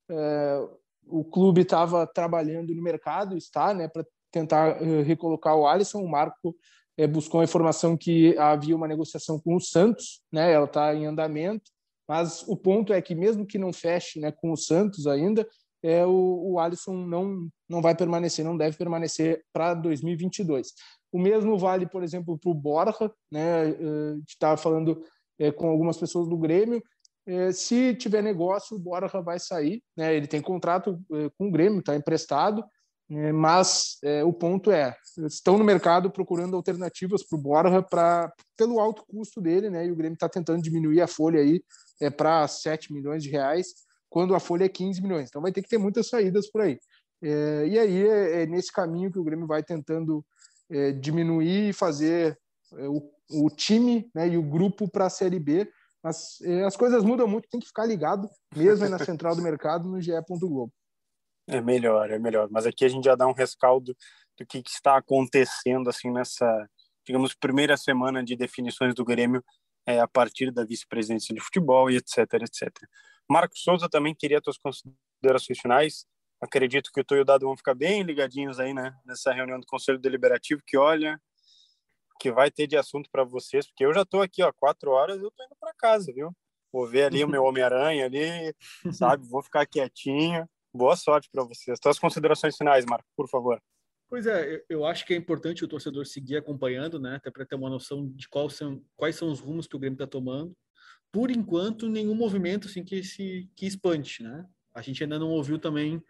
É, 0.08 0.68
o 1.06 1.24
clube 1.24 1.62
estava 1.62 2.06
trabalhando 2.06 2.74
no 2.74 2.82
mercado, 2.82 3.36
está, 3.36 3.74
né, 3.74 3.88
para 3.88 4.06
tentar 4.30 4.80
uh, 4.80 5.02
recolocar 5.02 5.56
o 5.56 5.66
Alisson. 5.66 6.02
O 6.02 6.08
Marco 6.08 6.54
é, 6.96 7.06
buscou 7.06 7.40
a 7.40 7.44
informação 7.44 7.96
que 7.96 8.36
havia 8.38 8.76
uma 8.76 8.88
negociação 8.88 9.40
com 9.40 9.56
o 9.56 9.60
Santos, 9.60 10.22
né? 10.30 10.52
Ela 10.52 10.66
está 10.66 10.94
em 10.94 11.06
andamento, 11.06 11.70
mas 12.08 12.46
o 12.46 12.56
ponto 12.56 12.92
é 12.92 13.00
que 13.00 13.14
mesmo 13.14 13.46
que 13.46 13.58
não 13.58 13.72
feche, 13.72 14.20
né, 14.20 14.30
com 14.32 14.52
o 14.52 14.56
Santos 14.56 15.06
ainda, 15.06 15.46
é, 15.82 16.06
o, 16.06 16.52
o 16.52 16.58
Alisson 16.60 16.94
não, 16.94 17.48
não 17.68 17.82
vai 17.82 17.94
permanecer, 17.94 18.44
não 18.44 18.56
deve 18.56 18.76
permanecer 18.76 19.44
para 19.52 19.74
2022. 19.74 20.72
O 21.10 21.18
mesmo 21.18 21.58
vale, 21.58 21.86
por 21.86 22.02
exemplo, 22.02 22.38
para 22.38 22.50
o 22.50 22.54
Borja, 22.54 23.12
né? 23.30 23.62
A 23.62 24.14
gente 24.14 24.30
estava 24.30 24.56
falando 24.56 25.02
é, 25.38 25.50
com 25.50 25.68
algumas 25.68 25.98
pessoas 25.98 26.28
do 26.28 26.38
Grêmio. 26.38 26.82
É, 27.26 27.52
se 27.52 27.94
tiver 27.94 28.22
negócio, 28.22 28.76
o 28.76 28.80
Borja 28.80 29.20
vai 29.20 29.38
sair. 29.38 29.82
Né? 29.96 30.14
Ele 30.14 30.26
tem 30.26 30.40
contrato 30.40 30.98
com 31.36 31.48
o 31.48 31.50
Grêmio, 31.50 31.80
está 31.80 31.96
emprestado, 31.96 32.64
mas 33.34 33.98
o 34.24 34.32
ponto 34.32 34.70
é, 34.70 34.96
estão 35.26 35.58
no 35.58 35.64
mercado 35.64 36.10
procurando 36.10 36.56
alternativas 36.56 37.22
para 37.22 37.38
o 37.38 37.42
Borja 37.42 37.82
pra, 37.82 38.32
pelo 38.56 38.80
alto 38.80 39.04
custo 39.06 39.38
dele, 39.38 39.68
né? 39.68 39.84
E 39.84 39.92
o 39.92 39.96
Grêmio 39.96 40.14
está 40.14 40.30
tentando 40.30 40.62
diminuir 40.62 41.02
a 41.02 41.06
folha 41.06 41.40
aí 41.40 41.62
é, 42.00 42.08
para 42.08 42.48
7 42.48 42.90
milhões 42.90 43.22
de 43.22 43.28
reais 43.28 43.66
quando 44.12 44.34
a 44.34 44.40
folha 44.40 44.66
é 44.66 44.68
15 44.68 45.00
milhões. 45.00 45.30
Então 45.30 45.40
vai 45.40 45.50
ter 45.50 45.62
que 45.62 45.68
ter 45.70 45.78
muitas 45.78 46.06
saídas 46.06 46.50
por 46.50 46.60
aí. 46.60 46.78
É, 47.22 47.66
e 47.66 47.78
aí 47.78 48.06
é, 48.06 48.42
é, 48.42 48.46
nesse 48.46 48.70
caminho 48.70 49.10
que 49.10 49.18
o 49.18 49.24
Grêmio 49.24 49.46
vai 49.46 49.62
tentando 49.62 50.22
é, 50.70 50.92
diminuir 50.92 51.70
e 51.70 51.72
fazer 51.72 52.38
é, 52.74 52.88
o, 52.88 53.10
o, 53.30 53.48
time 53.48 54.10
né, 54.14 54.28
e 54.28 54.36
o 54.36 54.42
grupo 54.42 54.86
para 54.86 55.06
a 55.06 55.10
Série 55.10 55.40
B, 55.40 55.66
Mas 56.02 56.38
é, 56.42 56.62
as 56.62 56.76
coisas 56.76 57.02
mudam 57.02 57.26
muito, 57.26 57.48
tem 57.48 57.58
que 57.58 57.66
ficar 57.66 57.86
ligado, 57.86 58.28
mesmo 58.54 58.86
na 58.86 58.98
central 58.98 59.34
do 59.34 59.40
mercado, 59.40 59.88
no 59.88 59.98
GE. 59.98 60.12
Globo. 60.28 60.70
É 61.48 61.62
melhor, 61.62 62.10
é 62.10 62.18
melhor. 62.18 62.48
Mas 62.50 62.66
aqui 62.66 62.84
a 62.84 62.88
gente 62.88 63.04
já 63.04 63.14
dá 63.14 63.26
um 63.26 63.32
rescaldo 63.32 63.96
do 64.38 64.46
que, 64.46 64.62
que 64.62 64.70
está 64.70 64.98
acontecendo 64.98 65.88
assim 65.88 66.10
nessa, 66.10 66.68
digamos, 67.06 67.32
primeira 67.34 67.78
semana 67.78 68.22
de 68.22 68.36
definições 68.36 68.94
do 68.94 69.06
Grêmio 69.06 69.42
é, 69.86 70.00
a 70.00 70.06
partir 70.06 70.50
da 70.50 70.66
vice-presidência 70.66 71.34
de 71.34 71.40
futebol 71.40 71.90
e 71.90 71.96
etc, 71.96 72.18
etc. 72.34 72.70
Marcos 73.30 73.62
Souza 73.62 73.88
também 73.88 74.14
queria 74.14 74.40
tuas 74.40 74.58
considerações 74.58 75.58
finais. 75.58 76.06
Acredito 76.40 76.90
que 76.92 77.00
o 77.00 77.04
Tu 77.04 77.16
e 77.16 77.20
o 77.20 77.24
Dado 77.24 77.46
vão 77.46 77.56
ficar 77.56 77.74
bem 77.74 78.02
ligadinhos 78.02 78.58
aí, 78.58 78.74
né, 78.74 78.94
nessa 79.06 79.32
reunião 79.32 79.60
do 79.60 79.66
Conselho 79.66 79.98
Deliberativo, 79.98 80.60
que 80.66 80.76
olha, 80.76 81.20
que 82.18 82.32
vai 82.32 82.50
ter 82.50 82.66
de 82.66 82.76
assunto 82.76 83.08
para 83.10 83.24
vocês, 83.24 83.66
porque 83.66 83.84
eu 83.84 83.92
já 83.92 84.02
estou 84.02 84.22
aqui, 84.22 84.42
ó, 84.42 84.52
quatro 84.52 84.90
horas, 84.90 85.20
eu 85.20 85.28
estou 85.28 85.46
indo 85.46 85.56
para 85.58 85.74
casa, 85.74 86.12
viu? 86.12 86.32
Vou 86.72 86.86
ver 86.86 87.04
ali 87.04 87.22
o 87.22 87.28
meu 87.28 87.42
Homem-Aranha 87.44 88.06
ali, 88.06 88.54
sabe? 88.92 89.26
Vou 89.28 89.42
ficar 89.42 89.66
quietinho. 89.66 90.48
Boa 90.74 90.96
sorte 90.96 91.28
para 91.30 91.44
vocês. 91.44 91.78
Tuas 91.78 91.98
considerações 91.98 92.56
finais, 92.56 92.84
Marco, 92.86 93.06
por 93.14 93.28
favor. 93.28 93.60
Pois 94.08 94.26
é, 94.26 94.62
eu 94.68 94.84
acho 94.84 95.06
que 95.06 95.14
é 95.14 95.16
importante 95.16 95.64
o 95.64 95.68
torcedor 95.68 96.06
seguir 96.06 96.36
acompanhando, 96.36 97.00
né? 97.00 97.16
Até 97.16 97.30
para 97.30 97.44
ter 97.44 97.56
uma 97.56 97.70
noção 97.70 98.06
de 98.08 98.28
quais 98.28 98.54
são, 98.54 98.82
quais 98.96 99.16
são 99.16 99.30
os 99.30 99.40
rumos 99.40 99.66
que 99.66 99.74
o 99.74 99.78
Grêmio 99.78 99.96
está 99.96 100.06
tomando. 100.06 100.54
Por 101.12 101.30
enquanto, 101.30 101.88
nenhum 101.88 102.14
movimento 102.14 102.66
assim 102.66 102.82
que 102.82 103.04
se 103.04 103.48
que 103.54 103.66
espante, 103.66 104.22
né? 104.22 104.44
A 104.74 104.80
gente 104.80 105.02
ainda 105.02 105.18
não 105.18 105.28
ouviu 105.28 105.58
também. 105.58 106.02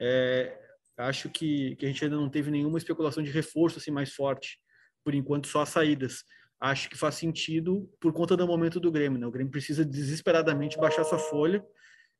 É, 0.00 0.58
acho 0.96 1.28
que, 1.28 1.76
que 1.76 1.84
a 1.84 1.88
gente 1.88 2.02
ainda 2.02 2.16
não 2.16 2.30
teve 2.30 2.50
nenhuma 2.50 2.78
especulação 2.78 3.22
de 3.22 3.30
reforço 3.30 3.78
assim 3.78 3.90
mais 3.90 4.12
forte. 4.12 4.58
Por 5.04 5.14
enquanto, 5.14 5.46
só 5.46 5.60
as 5.60 5.68
saídas. 5.68 6.24
Acho 6.58 6.88
que 6.88 6.96
faz 6.96 7.16
sentido 7.16 7.88
por 8.00 8.14
conta 8.14 8.34
do 8.34 8.46
momento 8.46 8.80
do 8.80 8.90
Grêmio, 8.90 9.18
né? 9.18 9.26
O 9.26 9.30
Grêmio 9.30 9.52
precisa 9.52 9.84
desesperadamente 9.84 10.78
baixar 10.78 11.04
sua 11.04 11.18
folha 11.18 11.62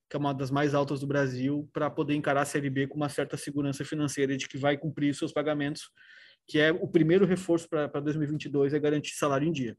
que 0.09 0.17
é 0.17 0.19
uma 0.19 0.33
das 0.33 0.51
mais 0.51 0.75
altas 0.75 1.01
do 1.01 1.07
Brasil, 1.07 1.69
para 1.73 1.91
poder 1.91 2.15
encarar 2.15 2.43
a 2.43 2.45
Série 2.45 2.71
B 2.71 2.87
com 2.87 2.97
uma 2.97 3.09
certa 3.09 3.37
segurança 3.37 3.85
financeira 3.85 4.37
de 4.37 4.49
que 4.49 4.57
vai 4.57 4.77
cumprir 4.77 5.15
seus 5.15 5.33
pagamentos, 5.33 5.91
que 6.47 6.59
é 6.59 6.71
o 6.71 6.87
primeiro 6.87 7.27
reforço 7.27 7.69
para 7.69 8.01
2022, 8.01 8.73
é 8.73 8.79
garantir 8.79 9.15
salário 9.15 9.49
em 9.49 9.53
dia. 9.53 9.77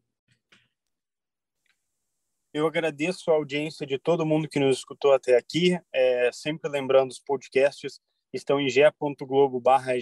Eu 2.58 2.66
agradeço 2.66 3.30
a 3.30 3.36
audiência 3.36 3.86
de 3.86 4.00
todo 4.00 4.26
mundo 4.26 4.50
que 4.50 4.60
nos 4.60 4.80
escutou 4.80 5.14
até 5.14 5.38
aqui. 5.38 5.80
É, 5.94 6.32
sempre 6.34 6.68
lembrando, 6.68 7.12
os 7.12 7.20
podcasts 7.20 8.02
estão 8.34 8.60
em 8.60 8.68
ge.globo 8.68 9.60
barra 9.60 9.94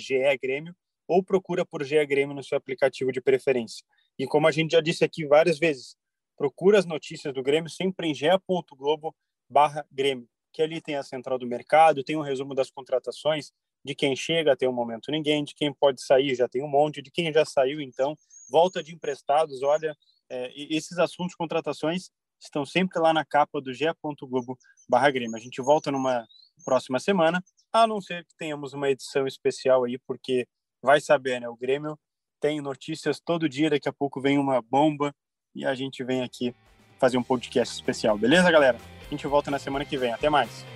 Grêmio 0.42 0.74
ou 1.06 1.22
procura 1.22 1.66
por 1.66 1.84
GE 1.84 2.06
Grêmio 2.06 2.34
no 2.34 2.42
seu 2.42 2.58
aplicativo 2.58 3.12
de 3.12 3.20
preferência. 3.20 3.84
E 4.18 4.26
como 4.26 4.48
a 4.48 4.52
gente 4.52 4.72
já 4.72 4.80
disse 4.80 5.04
aqui 5.04 5.28
várias 5.28 5.60
vezes, 5.60 5.98
procura 6.38 6.80
as 6.80 6.86
notícias 6.86 7.34
do 7.34 7.44
Grêmio 7.44 7.70
sempre 7.70 8.08
em 8.08 8.14
ge.globo 8.14 9.14
barra 9.50 9.86
Grêmio, 9.92 10.30
que 10.54 10.62
ali 10.62 10.80
tem 10.80 10.96
a 10.96 11.04
central 11.04 11.38
do 11.38 11.46
mercado, 11.46 12.06
tem 12.06 12.16
um 12.16 12.22
resumo 12.22 12.56
das 12.56 12.72
contratações, 12.72 13.52
de 13.84 13.94
quem 13.94 14.16
chega 14.16 14.54
até 14.54 14.66
o 14.66 14.72
momento 14.72 15.12
ninguém, 15.12 15.44
de 15.44 15.54
quem 15.54 15.74
pode 15.74 16.02
sair 16.02 16.34
já 16.34 16.48
tem 16.48 16.64
um 16.64 16.70
monte, 16.70 17.02
de 17.02 17.12
quem 17.12 17.34
já 17.34 17.44
saiu 17.44 17.82
então, 17.82 18.18
volta 18.50 18.82
de 18.82 18.96
emprestados, 18.96 19.62
olha, 19.62 19.94
é, 20.30 20.54
esses 20.56 20.98
assuntos, 20.98 21.36
contratações, 21.36 22.10
estão 22.46 22.66
sempre 22.66 23.00
lá 23.00 23.14
na 23.14 23.26
capa 23.26 23.62
do 23.62 23.74
ge.globo 23.74 24.58
barra 24.90 25.12
Grêmio. 25.12 25.36
A 25.36 25.40
gente 25.40 25.62
volta 25.62 25.92
numa 25.92 26.26
próxima 26.64 27.00
semana, 27.00 27.44
a 27.72 27.86
não 27.86 28.00
ser 28.00 28.26
que 28.26 28.36
tenhamos 28.38 28.74
uma 28.74 28.90
edição 28.90 29.28
especial 29.28 29.84
aí, 29.84 30.00
porque 30.08 30.48
vai 30.82 31.02
saber, 31.02 31.42
né? 31.42 31.50
O 31.50 31.56
Grêmio 31.56 31.98
tem 32.40 32.62
notícias 32.62 33.20
todo 33.20 33.50
dia, 33.50 33.70
daqui 33.70 33.90
a 33.90 33.94
pouco 33.94 34.22
vem 34.22 34.38
uma 34.38 34.62
bomba 34.62 35.14
e 35.54 35.66
a 35.66 35.74
gente 35.74 36.04
vem 36.04 36.22
aqui 36.22 36.54
fazer 37.00 37.18
um 37.18 37.24
podcast 37.24 37.74
especial. 37.74 38.18
Beleza, 38.18 38.52
galera? 38.52 38.78
A 39.06 39.10
gente 39.10 39.28
volta 39.28 39.52
na 39.52 39.60
semana 39.60 39.86
que 39.86 39.98
vem. 39.98 40.14
Até 40.14 40.30
mais. 40.30 40.75